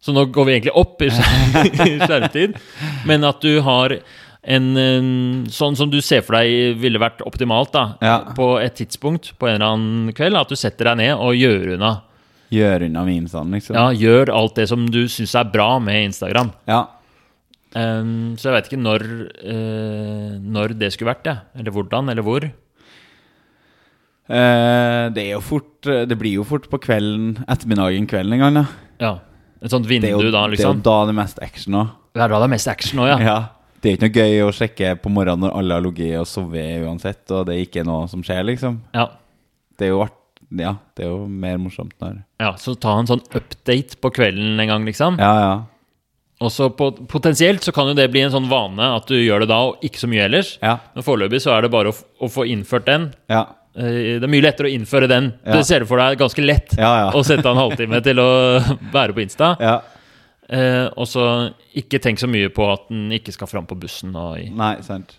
[0.00, 2.58] Så nå går vi egentlig opp i skjer- i skjermtid.
[3.08, 3.96] Men at du har
[4.48, 5.08] en eh,
[5.52, 8.18] Sånn som du ser for deg ville vært optimalt da Ja.
[8.36, 10.38] på et tidspunkt på en eller annen kveld.
[10.38, 11.90] At du setter deg ned og gjør unna.
[12.54, 13.74] Gjør unna memesene, liksom.
[13.76, 16.54] Ja, Gjør alt det som du syns er bra med Instagram.
[16.70, 16.84] Ja.
[17.76, 19.02] Um, så jeg veit ikke når,
[19.44, 21.42] uh, når det skulle vært, jeg.
[21.60, 22.46] Eller hvordan, eller hvor.
[24.28, 28.56] Uh, det er jo fort Det blir jo fort på kvelden, ettermiddagen, kvelden en gang,
[28.62, 28.64] da.
[29.00, 29.12] Ja.
[29.62, 30.76] Et sånt vindu Det er jo da, det er liksom.
[30.80, 31.94] jo da det er mest action òg.
[32.14, 33.18] Det er da det er mest action også ja.
[33.26, 33.38] Ja.
[33.78, 36.82] Det er ikke noe gøy å sjekke på morgenen når alle har ligget og sovet
[36.82, 38.80] uansett, og det er ikke noe som skjer, liksom.
[38.96, 39.08] ja.
[39.78, 40.14] Det er jo art
[40.48, 44.58] Ja, det er jo mer morsomt når Ja, Så ta en sånn update på kvelden
[44.58, 45.18] en gang, liksom.
[45.22, 45.52] Ja, ja.
[46.38, 49.48] Og så potensielt så kan jo det bli en sånn vane at du gjør det
[49.50, 50.52] da, og ikke så mye ellers.
[50.62, 50.76] Ja.
[50.94, 53.08] Men foreløpig så er det bare å, å få innført den.
[53.30, 53.44] Ja.
[53.78, 55.30] Eh, Det er mye lettere å innføre den.
[55.46, 55.56] Ja.
[55.56, 57.10] Du ser det for deg ganske lett Ja, ja.
[57.14, 58.28] å sette av en halvtime til å
[58.92, 59.54] være på Insta.
[59.62, 59.78] ja.
[60.50, 64.14] Eh, og så ikke tenk så mye på at den ikke skal fram på bussen.
[64.16, 65.10] Nei, sant.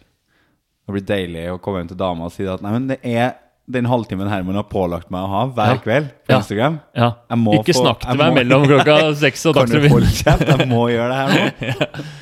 [0.88, 3.36] Det blir deilig å komme hjem til dama og si at Nei, men det er
[3.70, 5.78] den halvtimen Herman har pålagt meg å ha hver Ja.
[5.84, 6.40] kveld på Ja.
[6.40, 6.80] Instagram.
[6.98, 7.12] Ja.
[7.38, 9.92] Må Ikke få- snakk til meg må- mellom klokka seks og Kan du Dagsrevyen.
[9.92, 10.48] holde kjeft?
[10.58, 12.04] Jeg må gjøre det her nå.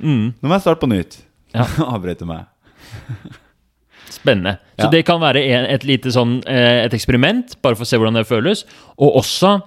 [0.00, 0.32] Mm.
[0.42, 1.16] Nå må jeg starte på nytt.
[1.54, 1.64] Ja.
[1.88, 2.44] Avbryte meg.
[4.12, 4.58] Spennende.
[4.78, 4.90] Så Ja.
[4.90, 8.18] det kan være en, et lite sånn eh, et eksperiment, bare for å se hvordan
[8.18, 8.64] det føles.
[8.98, 9.60] Og også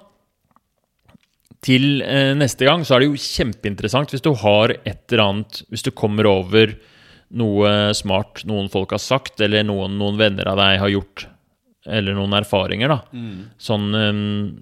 [1.64, 5.62] til eh, neste gang så er det jo kjempeinteressant hvis du har et eller annet
[5.72, 6.76] Hvis du kommer over
[7.34, 11.24] noe smart noen folk har sagt, eller noen, noen venner av deg har gjort,
[11.90, 13.00] eller noen erfaringer, da.
[13.58, 14.20] Sånn, eh,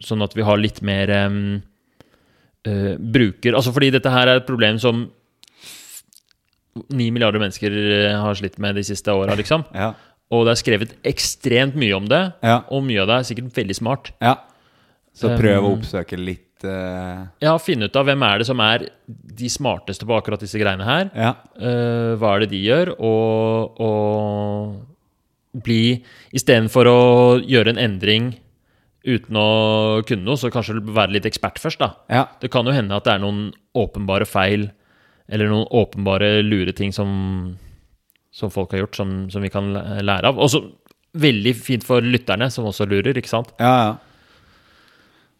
[0.08, 1.42] sånn at vi har litt mer um,
[2.68, 5.10] uh, bruker Altså fordi dette her er et problem som
[6.90, 9.66] ni milliarder mennesker eh, har slitt med de siste åra, liksom.
[9.76, 9.92] Ja.
[10.32, 12.62] Og det er skrevet ekstremt mye om det, Ja.
[12.72, 14.14] og mye av det er sikkert veldig smart.
[14.22, 14.38] ja.
[15.14, 17.28] Så prøv å Um, oppsøke litt uh...
[17.44, 20.86] Ja, finne ut av hvem er det som er de smarteste på akkurat disse greiene
[20.88, 21.10] her.
[21.12, 21.34] Ja.
[21.60, 22.94] Uh, hva er det de gjør?
[22.96, 26.00] Og, og bli
[26.32, 27.02] Istedenfor å
[27.44, 28.30] gjøre en endring
[29.04, 29.50] uten å
[30.08, 31.92] kunne noe, så kanskje være litt ekspert først, da.
[32.08, 32.28] Ja.
[32.40, 34.70] Det kan jo hende at det er noen åpenbare feil,
[35.32, 37.58] eller noen åpenbare lure ting som,
[38.36, 39.72] som folk har gjort, som, som vi kan
[40.04, 40.40] lære av.
[40.44, 40.62] Og så
[41.18, 43.50] veldig fint for lytterne, som også lurer, ikke sant.
[43.60, 43.94] Ja, ja.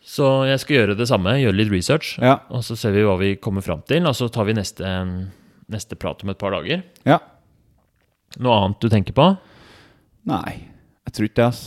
[0.02, 2.40] Så jeg skal gjøre det samme, gjøre litt research, Ja.
[2.50, 4.88] og så ser vi hva vi kommer fram til, og så tar vi neste,
[5.72, 6.82] neste prat om et par dager.
[7.06, 7.20] ja.
[8.40, 9.26] Noe annet du tenker på?
[10.32, 10.54] Nei,
[11.04, 11.64] jeg tror ikke det, ass.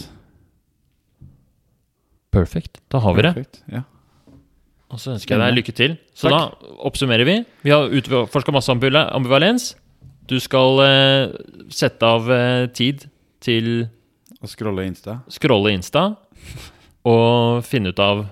[2.32, 2.80] Perfect.
[2.90, 3.32] Da har vi det.
[3.70, 3.82] Ja.
[4.94, 5.96] Og så ønsker jeg deg lykke til.
[6.14, 6.44] Så da
[6.86, 7.40] oppsummerer vi.
[7.66, 9.72] Vi har utforska masse ambivalens.
[10.30, 11.34] Du skal eh,
[11.74, 13.08] sette av eh, tid
[13.44, 13.88] til
[14.40, 15.18] Å scrolle Insta.
[15.32, 16.06] scrolle Insta
[17.12, 18.24] og finne ut av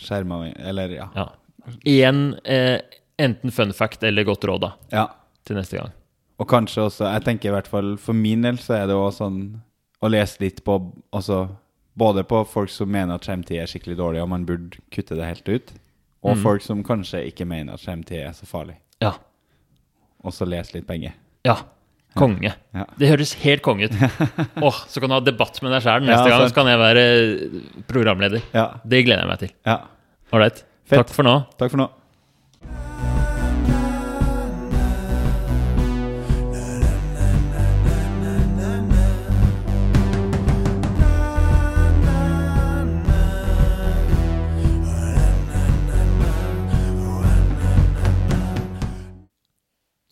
[0.00, 1.06] Skjerma Eller, ja.
[1.16, 1.26] ja,
[2.04, 2.80] En, eh,
[3.20, 5.06] enten fun fact eller godt råd da, ja.
[5.48, 5.96] til neste gang.
[6.40, 9.12] Og kanskje også Jeg tenker i hvert fall for min del så er det òg
[9.16, 9.40] sånn
[10.00, 10.78] å lese litt på
[11.12, 11.46] Altså
[12.00, 15.26] både på folk som mener at skjermtid er skikkelig dårlig, og man burde kutte det
[15.28, 15.72] helt ut,
[16.24, 16.42] og Mm.
[16.42, 18.76] folk som kanskje ikke mener at skjermtid er så farlig.
[19.00, 19.12] Ja.
[20.24, 21.12] Og så lese litt begge.
[21.44, 21.56] Ja.
[22.18, 22.50] Konge.
[22.74, 22.84] Ja.
[22.98, 23.92] Det høres helt konge ut.
[24.66, 26.48] Åh, så kan du ha debatt med deg sjæl neste Ja, gang.
[26.50, 27.04] Så kan jeg være
[27.88, 28.42] programleder.
[28.52, 28.64] Ja.
[28.84, 29.52] Det gleder jeg meg til.
[29.66, 29.78] ja.
[30.32, 30.64] Ålreit.
[30.90, 31.36] Takk for nå.
[31.58, 31.86] Takk for nå.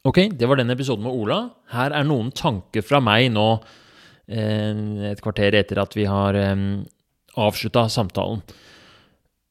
[0.08, 1.38] Ok, det var den episoden med Ola.
[1.74, 3.48] Her er noen tanker fra meg nå,
[4.30, 6.62] eh, et kvarter etter at vi har eh,
[7.36, 8.40] avslutta samtalen.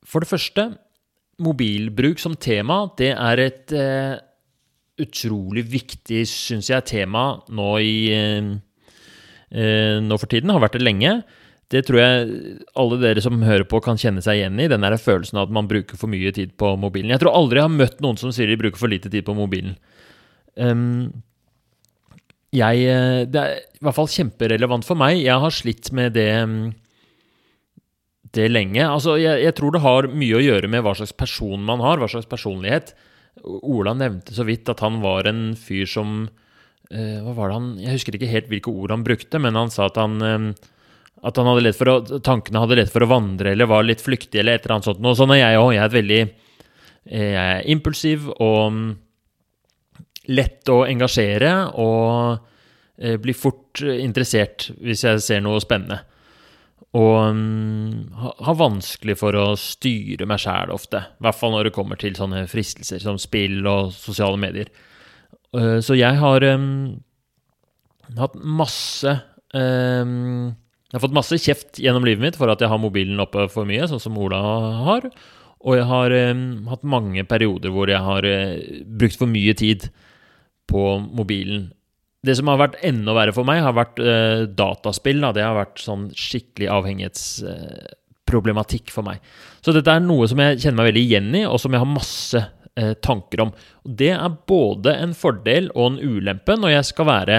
[0.07, 0.71] For det første,
[1.43, 4.15] mobilbruk som tema, det er et eh,
[4.97, 7.97] utrolig viktig, syns jeg, tema nå i
[9.47, 10.49] Nå for tiden.
[10.51, 11.11] Har vært det lenge.
[11.71, 12.39] Det tror jeg
[12.75, 14.65] alle dere som hører på, kan kjenne seg igjen i.
[14.67, 17.13] Den der følelsen av at man bruker for mye tid på mobilen.
[17.13, 19.37] Jeg tror aldri jeg har møtt noen som sier de bruker for lite tid på
[19.37, 19.77] mobilen.
[20.57, 21.23] Um,
[22.55, 25.19] jeg eh, Det er i hvert fall kjemperelevant for meg.
[25.21, 26.31] Jeg har slitt med det
[28.35, 28.83] det lenge.
[28.83, 32.01] Altså, jeg, jeg tror det har mye å gjøre med hva slags person man har,
[32.01, 32.91] hva slags personlighet.
[33.45, 36.23] Ola nevnte så vidt at han var en fyr som
[36.89, 39.69] eh, Hva var det han Jeg husker ikke helt hvilke ord han brukte, men han
[39.73, 40.49] sa at han eh,
[41.27, 44.03] at han hadde lett for å, tankene hadde lett for å vandre eller var litt
[44.05, 44.99] flyktig eller et eller annet sånt.
[45.01, 45.71] Og sånn er jeg òg.
[45.73, 48.81] Jeg er veldig eh, Jeg er impulsiv og
[50.27, 52.39] lett å engasjere og
[52.99, 56.01] eh, blir fort eh, interessert hvis jeg ser noe spennende.
[56.97, 61.01] Og mm, ha- har vanskelig for å styre meg sjæl ofte.
[61.19, 64.71] I hvert fall når det kommer til sånne fristelser som spill og sosiale medier.
[65.55, 66.97] Uh, Så jeg har um,
[68.17, 69.11] hatt masse
[69.55, 70.53] um,
[70.87, 73.67] Jeg har fått masse kjeft gjennom livet mitt for at jeg har mobilen oppe for
[73.67, 74.39] mye, sånn som Ola
[74.87, 75.07] har.
[75.67, 76.13] Og jeg har
[76.71, 79.89] hatt mange perioder hvor jeg har uh, brukt for mye tid
[80.69, 81.71] på mobilen.
[82.25, 85.21] Det som har vært enda verre for meg, har vært uh, dataspill.
[85.23, 85.31] Da.
[85.35, 89.17] Det har vært sånn skikkelig avhengighetsproblematikk for meg.
[89.63, 91.91] Så dette er noe som jeg kjenner meg veldig igjen i, og som jeg har
[91.91, 93.51] masse uh, tanker om.
[93.85, 97.37] Og det er både en fordel og en ulempe når jeg skal være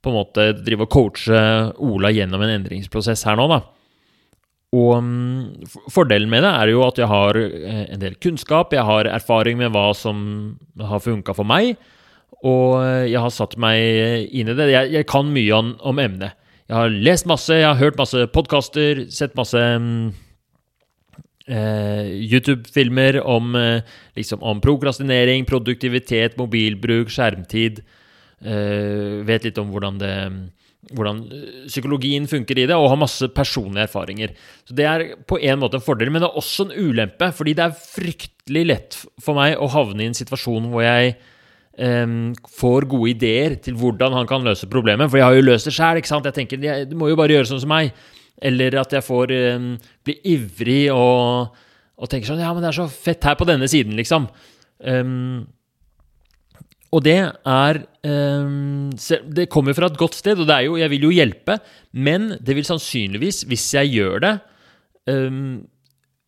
[0.00, 1.40] på en måte drive og coache
[1.84, 3.60] Ola gjennom en endringsprosess her nå, da.
[4.70, 5.40] Og mm,
[5.90, 9.58] fordelen med det er jo at jeg har eh, en del kunnskap, jeg har erfaring
[9.58, 10.20] med hva som
[10.78, 11.74] har funka for meg,
[12.40, 14.70] og jeg har satt meg inn i det.
[14.72, 16.38] Jeg, jeg kan mye om, om emnet.
[16.70, 20.12] Jeg har lest masse, jeg har hørt masse podkaster, sett masse mm,
[21.50, 23.82] eh, YouTube-filmer om, eh,
[24.14, 27.82] liksom, om prokrastinering, produktivitet, mobilbruk, skjermtid.
[28.40, 30.14] Eh, vet litt om hvordan, det,
[30.94, 34.38] hvordan eh, psykologien funker i det, og har masse personlige erfaringer.
[34.62, 37.32] Så Det er på en måte en fordel, men det er også en ulempe.
[37.34, 41.18] Fordi det er fryktelig lett for meg å havne i en situasjon hvor jeg
[41.78, 45.10] em, får gode ideer til hvordan han kan løse problemet.
[45.10, 46.00] For jeg har jo løst det sjæl.
[46.00, 47.92] Jeg tenker, du må jo bare gjøre sånn som meg.
[48.40, 49.72] Eller at jeg får um,
[50.06, 51.56] bli ivrig og,
[52.00, 54.30] og tenker sånn Ja, men det er så fett her på denne siden, liksom.
[54.80, 55.42] Um,
[56.90, 61.04] og det er Det kommer fra et godt sted, og det er jo, jeg vil
[61.04, 61.58] jo hjelpe,
[61.92, 64.32] men det vil sannsynligvis, hvis jeg gjør det,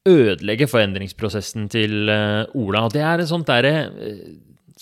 [0.09, 2.87] ødelegge forendringsprosessen til eh, Ola.
[2.87, 4.25] Og det er et sånt derre eh,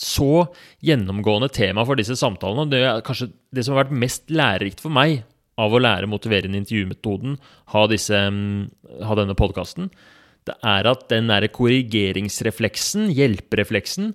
[0.01, 0.47] så
[0.85, 2.71] gjennomgående tema for disse samtalene.
[2.73, 5.23] Det er kanskje det som har vært mest lærerikt for meg
[5.61, 7.37] av å lære motiverende intervjumetoden,
[7.75, 9.91] ha, disse, mm, ha denne podkasten,
[10.49, 14.15] det er at den derre korrigeringsrefleksen, hjelperefleksen,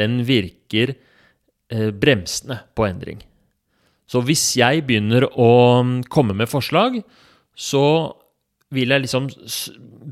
[0.00, 3.20] den virker eh, bremsende på endring.
[4.08, 5.50] Så hvis jeg begynner å
[5.84, 7.02] mm, komme med forslag,
[7.52, 7.84] så
[8.74, 9.28] vil jeg liksom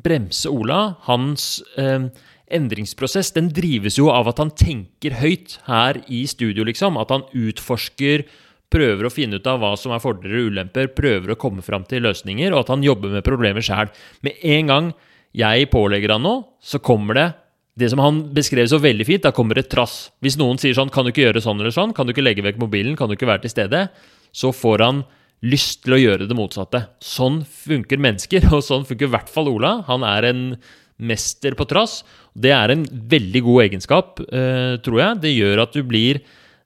[0.05, 0.97] bremse Ola.
[1.09, 2.11] Hans eh,
[2.55, 6.99] endringsprosess den drives jo av at han tenker høyt her i studio, liksom.
[7.01, 8.27] At han utforsker,
[8.75, 11.85] prøver å finne ut av hva som er fordeler og ulemper, prøver å komme fram
[11.87, 13.93] til løsninger, og at han jobber med problemer sjæl.
[14.27, 14.93] Med en gang
[15.35, 17.29] jeg pålegger han noe, så kommer det
[17.75, 20.13] det som han beskrev så veldig fint, da kommer det trass.
[20.23, 22.43] Hvis noen sier sånn 'Kan du ikke gjøre sånn eller sånn?' 'Kan du ikke legge
[22.43, 23.89] vekk mobilen?' 'Kan du ikke være til stede?'
[24.33, 25.05] Så får han
[25.43, 26.89] lyst til å gjøre det motsatte.
[27.01, 29.83] Sånn funker mennesker, og sånn funker i hvert fall Ola.
[29.89, 30.59] Han er en
[30.99, 32.05] mester på trass.
[32.35, 35.21] Det er en veldig god egenskap, eh, tror jeg.
[35.23, 36.19] Det gjør at du blir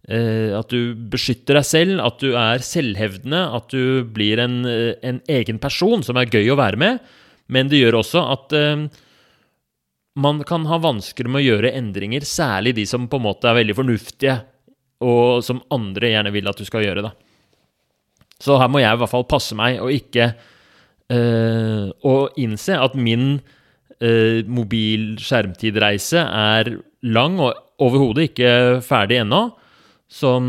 [0.08, 4.94] eh, At du beskytter deg selv, at du er selvhevdende, at du blir en, eh,
[5.04, 7.04] en, egen person som er gøy å være med.
[7.48, 8.52] Men det gjør også at
[10.18, 13.56] man kan ha vansker med å gjøre endringer, særlig de som på en måte er
[13.56, 14.34] veldig fornuftige,
[15.00, 17.06] og som andre gjerne vil at du skal gjøre.
[17.06, 17.12] da.
[18.42, 20.28] Så her må jeg i hvert fall passe meg og ikke
[21.10, 23.40] øh, Og innse at min
[24.02, 26.72] øh, mobil skjermtidreise er
[27.02, 28.52] lang og overhodet ikke
[28.84, 29.48] ferdig ennå.
[30.08, 30.46] Som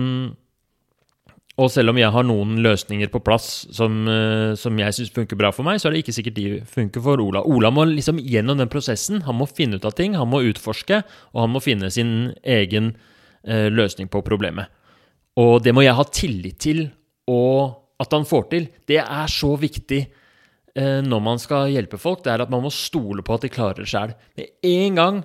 [1.59, 5.35] og selv om jeg har noen løsninger på plass som, eh, som jeg syns funker
[5.35, 7.41] bra for meg, så er det ikke sikkert de funker for Ola.
[7.43, 9.23] Ola må liksom gjennom den prosessen.
[9.27, 12.95] Han må finne ut av ting, han må utforske, og han må finne sin egen
[13.43, 14.71] eh, løsning på problemet.
[15.35, 16.85] Og det må jeg ha tillit til
[17.27, 18.69] og at han får til.
[18.87, 20.05] Det er så viktig
[20.79, 22.21] når man skal hjelpe folk.
[22.23, 24.13] Det er at man må stole på at de klarer det sjøl.
[24.39, 25.17] Med en gang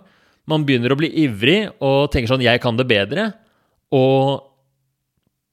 [0.50, 3.32] man begynner å bli ivrig og tenker sånn 'jeg kan det bedre',
[3.92, 4.42] og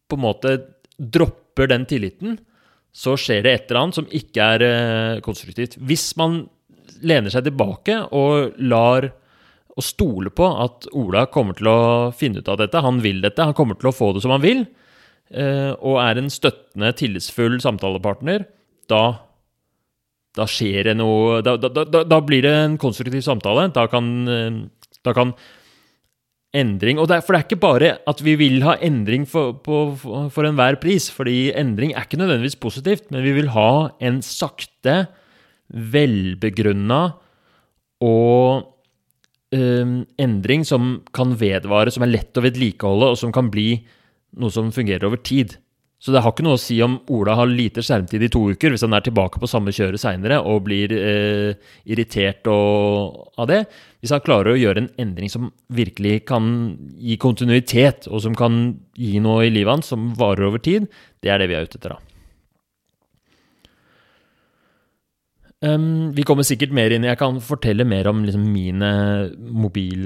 [0.09, 0.55] på en måte
[0.99, 2.39] dropper den tilliten,
[2.91, 5.77] så skjer det et eller annet som ikke er eh, konstruktivt.
[5.79, 6.49] Hvis man
[7.01, 9.07] lener seg tilbake og lar
[9.71, 13.39] og stole på at Ola kommer til å finne ut av dette, han vil dette,
[13.47, 14.65] han kommer til å få det som han vil,
[15.31, 18.45] eh, og er en støttende, tillitsfull samtalepartner,
[18.91, 19.21] da,
[20.37, 23.67] da skjer det noe da, da, da, da, blir det en konstruktiv samtale.
[23.75, 25.33] Da kan, eh, kan
[26.55, 26.99] endring.
[26.99, 29.83] Og det er, for det er ikke bare at vi vil ha endring for, på,
[30.01, 31.09] for enhver pris.
[31.11, 35.07] fordi endring er ikke nødvendigvis positivt, men vi vil ha en sakte,
[35.71, 37.13] velbegrunna
[38.03, 38.65] og
[39.55, 43.85] um, endring som kan vedvare, som er lett å vedlikeholde, og som kan bli
[44.35, 45.55] noe som fungerer over tid.
[46.01, 48.73] Så det har ikke noe å si om Ola har lite skjermtid i to uker,
[48.73, 51.51] hvis han er tilbake på samme kjøret seinere og blir eh,
[51.85, 53.59] irritert og, av det.
[54.01, 56.47] Hvis han klarer å gjøre en endring som virkelig kan
[56.97, 58.63] gi kontinuitet, og som kan
[58.97, 60.89] gi noe i livet hans som varer over tid,
[61.21, 62.07] det er det vi er ute etter, da.
[65.61, 68.87] Um, vi kommer sikkert mer inn Jeg kan fortelle mer om liksom, mine
[69.37, 69.99] mobil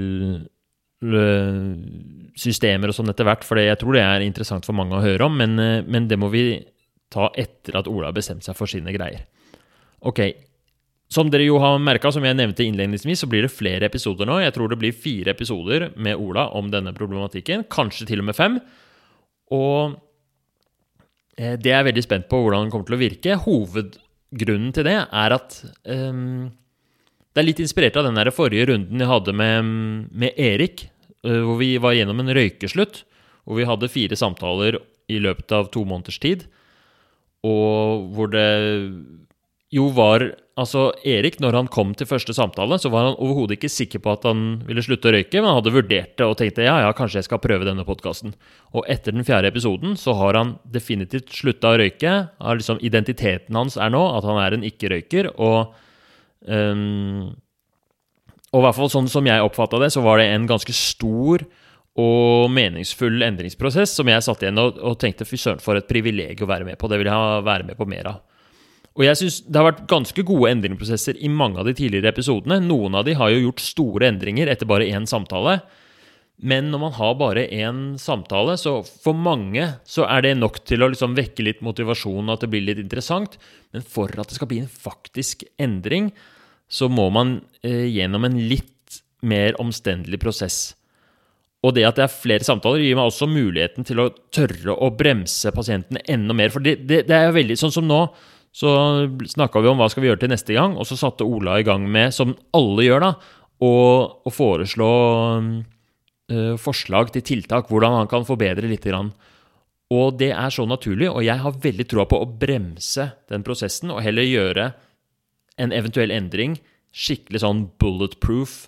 [2.36, 5.28] systemer og sånn etter hvert, for jeg tror det er interessant for mange å høre
[5.28, 6.64] om, men, eh, men det må vi
[7.12, 9.24] ta etter at Ola har bestemt seg for sine greier.
[10.06, 10.20] Ok,
[11.08, 14.40] som dere jo har merka, som jeg nevnte innledningsvis, så blir det flere episoder nå.
[14.42, 17.64] Jeg tror det blir fire episoder med Ola om denne problematikken.
[17.70, 18.58] Kanskje til og med fem.
[19.54, 19.94] Og
[21.38, 23.38] eh, det er jeg veldig spent på hvordan den kommer til å virke.
[23.46, 26.50] Hovedgrunnen til det er at um,
[27.36, 29.66] det er litt inspirert av den der forrige runden jeg hadde med,
[30.10, 30.95] med Erik, eh,
[31.26, 33.04] hvor vi var gjennom en røykeslutt.
[33.46, 34.80] Hvor vi hadde fire samtaler
[35.12, 36.46] i løpet av to måneders tid.
[37.46, 38.48] Og hvor det
[39.74, 43.68] jo var Altså, Erik, når han kom til første samtale, så var han overhodet ikke
[43.68, 46.64] sikker på at han ville slutte å røyke, men han hadde vurdert det og tenkte
[46.64, 48.32] ja, ja, kanskje jeg skal prøve denne podkasten.
[48.72, 52.14] Og etter den fjerde episoden så har han definitivt slutta å røyke.
[52.40, 55.34] Liksom, identiteten hans er nå at han er en ikke-røyker.
[55.36, 55.76] og
[56.46, 57.34] Um,
[58.56, 61.44] og i hvert fall sånn som jeg oppfatta det, så var det en ganske stor
[62.00, 66.48] og meningsfull endringsprosess som jeg satt igjen og, og tenkte fy søren, for et privilegium
[66.48, 66.88] å være med på.
[66.88, 68.22] Det vil jeg være med på mer av.
[68.96, 72.62] Og jeg synes Det har vært ganske gode endringsprosesser i mange av de tidligere episodene.
[72.64, 75.58] Noen av de har jo gjort store endringer etter bare én samtale.
[76.36, 80.84] Men når man har bare én samtale, så for mange så er det nok til
[80.84, 83.38] å liksom vekke litt motivasjon, at det blir litt interessant.
[83.72, 86.10] Men for at det skal bli en faktisk endring,
[86.68, 90.58] så må man eh, gjennom en litt mer omstendelig prosess.
[91.64, 94.92] Og det at det er flere samtaler, gir meg også muligheten til å tørre å
[94.94, 96.52] bremse pasientene enda mer.
[96.54, 98.00] For det, det, det er jo veldig Sånn som nå,
[98.56, 98.70] så
[99.28, 101.66] snakka vi om hva skal vi gjøre til neste gang, og så satte Ola i
[101.66, 103.10] gang med, som alle gjør, da,
[103.66, 103.72] å,
[104.24, 104.90] å foreslå
[106.32, 108.86] øh, forslag til tiltak, hvordan han kan forbedre litt.
[108.86, 109.10] Grann.
[109.92, 113.92] Og det er så naturlig, og jeg har veldig troa på å bremse den prosessen,
[113.94, 114.70] og heller gjøre
[115.60, 116.58] en eventuell endring
[116.96, 118.66] skikkelig sånn bulletproof,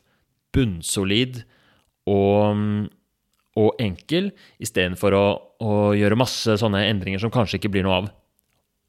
[0.55, 1.43] bunnsolid
[2.09, 2.89] og,
[3.59, 4.31] og enkel,
[4.61, 5.27] istedenfor å,
[5.65, 8.09] å gjøre masse sånne endringer som kanskje ikke blir noe av.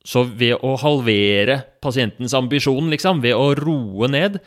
[0.07, 4.39] Så ved å halvere pasientens ambisjon, liksom, ved å roe ned,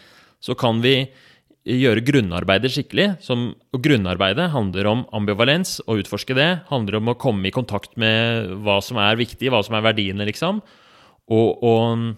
[0.42, 0.96] så kan vi
[1.62, 3.06] gjøre grunnarbeidet skikkelig.
[3.22, 6.48] Som, og grunnarbeidet handler om ambivalens, å utforske det.
[6.72, 10.26] Handler om å komme i kontakt med hva som er viktig, hva som er verdiene,
[10.28, 10.62] liksom.
[11.32, 12.08] Og, og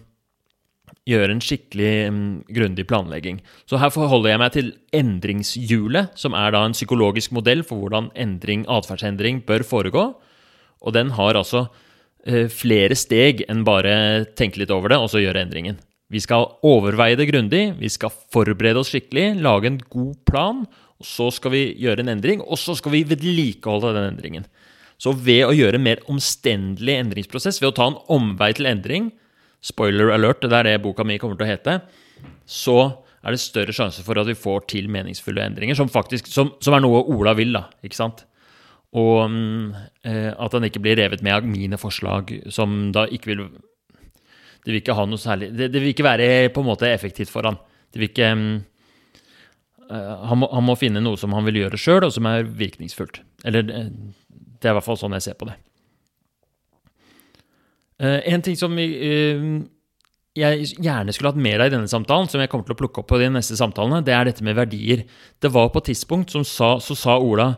[1.05, 3.39] gjøre en skikkelig um, grundig planlegging.
[3.69, 8.09] Så her forholder jeg meg til endringshjulet, som er da en psykologisk modell for hvordan
[8.17, 10.05] endring, atferdsendring bør foregå.
[10.81, 15.21] Og den har altså uh, flere steg enn bare tenke litt over det og så
[15.21, 15.77] gjøre endringen.
[16.13, 20.61] Vi skal overveie det grundig, vi skal forberede oss skikkelig, lage en god plan,
[21.01, 24.45] og så skal vi gjøre en endring, og så skal vi vedlikeholde den endringen.
[25.01, 29.09] Så ved å gjøre en mer omstendelig endringsprosess, ved å ta en omvei til endring,
[29.65, 31.79] spoiler alert, det er det boka mi kommer til å hete,
[32.45, 32.77] så
[33.25, 36.77] er det større sjanse for at vi får til meningsfulle endringer, som faktisk, som, som
[36.77, 38.25] er noe Ola vil, da, ikke sant?
[38.95, 39.73] Og mm,
[40.07, 43.47] eh, at han ikke blir revet med av mine forslag, som da ikke vil
[44.65, 47.33] Det vil ikke ha noe særlig Det, det vil ikke være på en måte effektivt
[47.33, 47.57] for han.
[47.91, 52.05] Det vil ikke eh, han, må, han, må, finne noe som han vil gjøre sjøl,
[52.07, 53.19] og som er virkningsfullt.
[53.43, 53.83] Eller det,
[54.29, 55.57] det er i hvert fall sånn jeg ser på det.
[58.01, 59.43] Uh, en ting som vi, uh,
[60.35, 63.01] jeg gjerne skulle hatt mer av i denne samtalen, som jeg kommer til å plukke
[63.01, 65.05] opp på de neste samtalene, det er dette med verdier.
[65.39, 67.53] Det var på et tidspunkt som sa, så sa Ola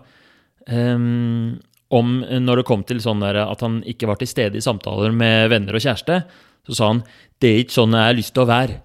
[0.69, 1.55] um,
[1.89, 5.15] om når det kom til sånn der at han ikke var til stede i samtaler
[5.15, 6.19] med venner og kjæreste,
[6.67, 7.03] så sa han
[7.39, 8.81] 'det er ikke sånn jeg har lyst til å være'.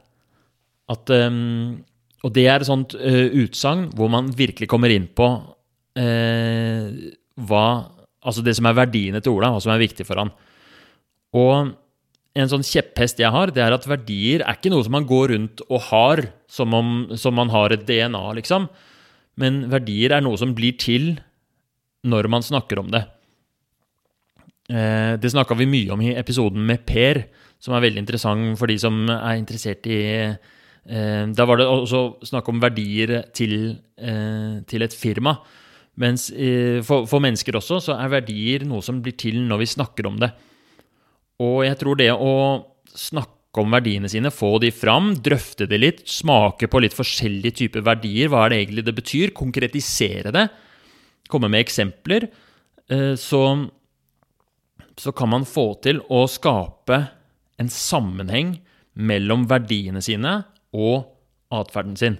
[0.93, 1.83] At, um,
[2.23, 5.29] og det er et sånt uh, utsagn hvor man virkelig kommer inn på
[5.99, 6.87] uh,
[7.37, 7.67] hva
[8.23, 10.29] Altså det som er verdiene til Ola, hva som er viktig for han.
[11.37, 11.73] Og
[12.33, 15.35] en sånn kjepphest jeg har, det er at verdier er ikke noe som man går
[15.35, 18.69] rundt og har som om som man har et DNA, liksom.
[19.41, 21.15] Men verdier er noe som blir til
[22.09, 23.05] når man snakker om det.
[24.73, 27.25] Eh, det snakka vi mye om i episoden med Per,
[27.63, 32.25] som er veldig interessant for de som er interessert i eh, Da var det også
[32.27, 35.37] snakk om verdier til, eh, til et firma.
[36.01, 36.31] Mens
[36.89, 40.17] for, for, mennesker også så er verdier noe som blir til når vi snakker om
[40.23, 40.31] det.
[41.41, 42.35] Og jeg tror det å
[42.93, 47.85] snakke om verdiene sine, få de fram, drøfte det litt, smake på litt forskjellige typer
[47.87, 50.47] verdier, hva er det egentlig det betyr, konkretisere det,
[51.33, 52.29] komme med eksempler,
[53.17, 53.43] så,
[55.01, 56.99] så kan man få til å skape
[57.61, 58.57] en sammenheng
[58.93, 60.39] mellom verdiene sine
[60.73, 61.09] og
[61.53, 62.19] atferden sin.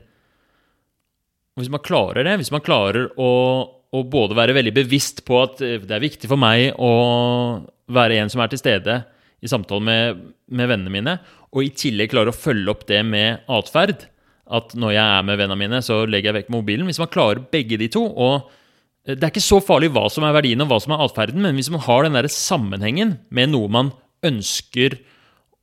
[1.59, 3.31] Hvis man klarer det, hvis man klarer å,
[3.93, 6.93] å, både være veldig bevisst på at eh, det er viktig for meg å
[7.91, 9.01] være en som er til stede
[9.43, 10.25] i samtale med,
[10.55, 11.17] med vennene mine,
[11.53, 14.07] og i tillegg klare å følge opp det med atferd,
[14.53, 17.41] at når jeg er med vennene mine, så legger jeg vekk mobilen Hvis man klarer
[17.53, 18.51] begge de to og
[19.07, 21.41] eh, Det er ikke så farlig hva som er verdien og hva som er atferden,
[21.41, 23.93] men hvis man har den der sammenhengen med noe man
[24.27, 24.99] ønsker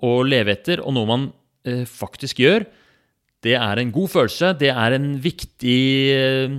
[0.04, 1.28] å leve etter, og noe man
[1.68, 2.66] eh, faktisk gjør,
[3.46, 4.54] det er en god følelse.
[4.60, 5.84] Det er en viktig,
[6.16, 6.56] eh,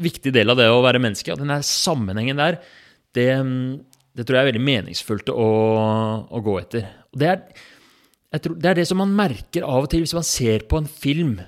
[0.00, 1.32] viktig del av det å være menneske.
[1.32, 2.60] Og den der sammenhengen der,
[3.16, 3.28] det,
[4.12, 5.48] det, tror jeg er veldig meningsfullt å,
[6.28, 6.88] å gå etter.
[7.12, 7.42] Det er,
[8.38, 10.88] tror, det er, det som man merker av og til hvis man ser på en
[10.88, 11.38] film,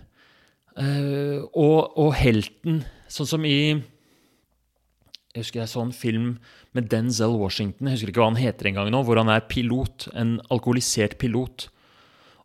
[0.79, 2.83] uh, og, og, helten
[3.15, 6.33] Sånn som i Jeg husker jeg så en film
[6.75, 10.09] med Denzel Washington, jeg husker ikke hva han heter engang nå, hvor han er pilot.
[10.19, 11.69] En alkoholisert pilot.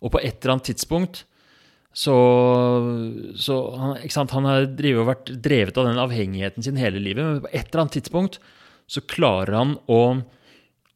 [0.03, 1.23] Og på et eller annet tidspunkt
[1.95, 2.15] så,
[3.33, 4.67] så han, han, har
[5.07, 8.37] vært drevet av den avhengigheten sin hele livet, men på et eller annet tidspunkt
[8.89, 10.01] så klarer han å,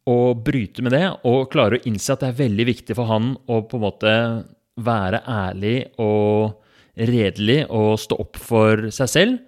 [0.10, 3.34] å bryte med det, og klarer å innse at det er veldig viktig for han
[3.46, 4.14] å på en måte
[4.84, 6.60] være ærlig og
[6.98, 9.42] redelig og stå opp for seg selv.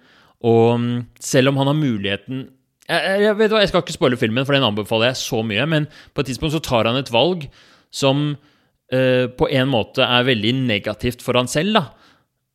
[0.46, 2.44] Og selv om han har muligheten
[2.86, 5.64] jeg, jeg, vet hva, jeg skal ikke spoile filmen, for den anbefaler jeg så mye,
[5.66, 7.48] men på et tidspunkt så tar han et valg
[7.90, 12.12] som uh, på en måte er veldig negativt for han selv, da.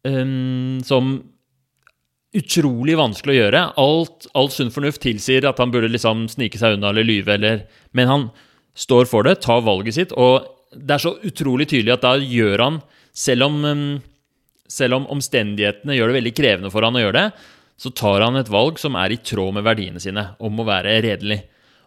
[0.08, 1.18] Um, som
[2.38, 3.62] utrolig vanskelig å gjøre.
[3.82, 7.66] Alt, alt sunn fornuft tilsier at han burde liksom snike seg unna eller lyve, eller
[7.92, 8.30] Men han
[8.76, 12.62] står for det, tar valget sitt, og det er så utrolig tydelig at da gjør
[12.64, 12.78] han
[13.12, 13.98] Selv om, um,
[14.72, 18.38] selv om omstendighetene gjør det veldig krevende for han å gjøre det, så tar han
[18.40, 21.42] et valg som er i tråd med verdiene sine, om å være redelig.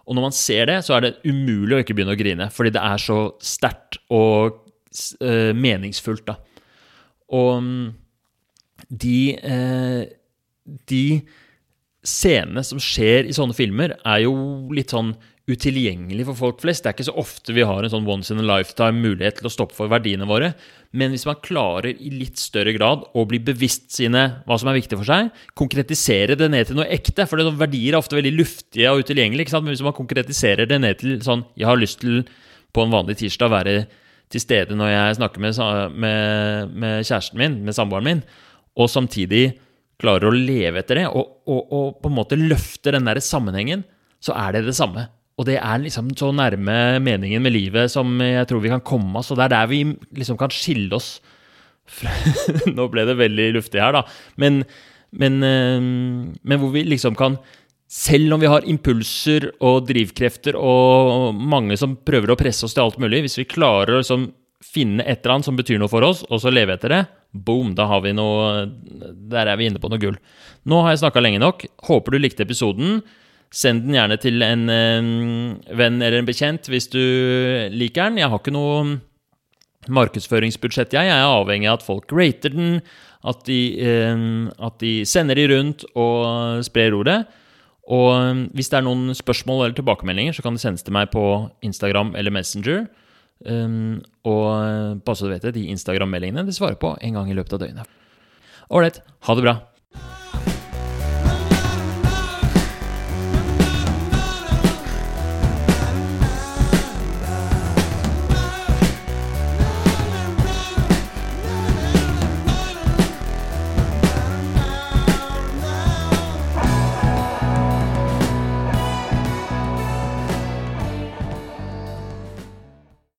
[0.05, 2.75] Og når man ser det, så er det umulig å ikke begynne å grine, fordi
[2.75, 4.59] det er så sterkt og
[5.25, 6.37] uh, meningsfullt, da.
[7.33, 7.95] Og um,
[8.93, 10.05] de, uh,
[10.91, 11.23] de
[12.05, 14.35] scenene som skjer i sånne filmer, er jo
[14.75, 15.15] litt sånn
[15.45, 16.85] utilgjengelig for folk flest.
[16.85, 19.49] Det er ikke så ofte vi har en sånn once in a lifetime mulighet til
[19.49, 20.55] å stoppe for verdiene våre.
[20.97, 24.79] Men hvis man klarer i litt større grad å bli bevisst sine hva som er
[24.79, 25.29] viktig for seg,
[25.59, 29.61] konkretisere det ned til noe ekte, for sånn verdier er ofte veldig luftige og utilgjengelige,
[29.61, 32.25] men hvis man konkretiserer det ned til sånn Jeg har lyst til
[32.75, 33.77] på en vanlig tirsdag å være
[34.33, 35.61] til stede når jeg snakker med,
[35.93, 38.25] med, med kjæresten min, med samboeren min,
[38.81, 39.45] og samtidig
[40.01, 43.85] klarer å leve etter det, og, og, og på en måte løfte den der sammenhengen,
[44.25, 45.07] så er det det samme.
[45.35, 49.19] Og det er liksom så nærme meningen med livet som jeg tror vi kan komme
[49.19, 49.33] oss.
[49.33, 49.81] Og det er der vi
[50.15, 51.17] liksom kan skille oss
[51.85, 52.13] fra
[52.77, 54.05] Nå ble det veldig luftig her, da.
[54.41, 54.63] Men,
[55.19, 57.37] men, eh, men, hvor vi liksom kan
[57.91, 62.87] Selv om vi har impulser og drivkrefter og mange som prøver å presse oss til
[62.87, 64.31] alt mulig, hvis vi klarer å liksom
[64.65, 67.03] finne et eller annet som betyr noe for oss, og så leve etter det.
[67.35, 68.67] Boom, da har vi noe
[69.31, 70.17] Der er vi inne på noe gull.
[70.71, 71.67] Nå har jeg snakka lenge nok.
[71.89, 73.01] Håper du likte episoden.
[73.55, 77.03] Send den gjerne til en venn eller en bekjent hvis du
[77.75, 78.23] liker den.
[78.23, 78.99] Jeg har ikke noe
[79.95, 81.11] markedsføringsbudsjett, jeg.
[81.11, 82.79] Jeg er avhengig av at folk rater den,
[83.25, 83.61] at de,
[84.57, 87.21] at de sender de rundt og sprer ordet.
[87.85, 91.25] Og hvis det er noen spørsmål eller tilbakemeldinger, så kan det sendes til meg på
[91.67, 92.87] Instagram eller Messenger.
[93.45, 97.37] Um, og bare så du vet det, de Instagram-meldingene de svarer på en gang i
[97.37, 98.01] løpet av døgnet.
[98.71, 99.03] Ålreit.
[99.27, 99.57] Ha det bra.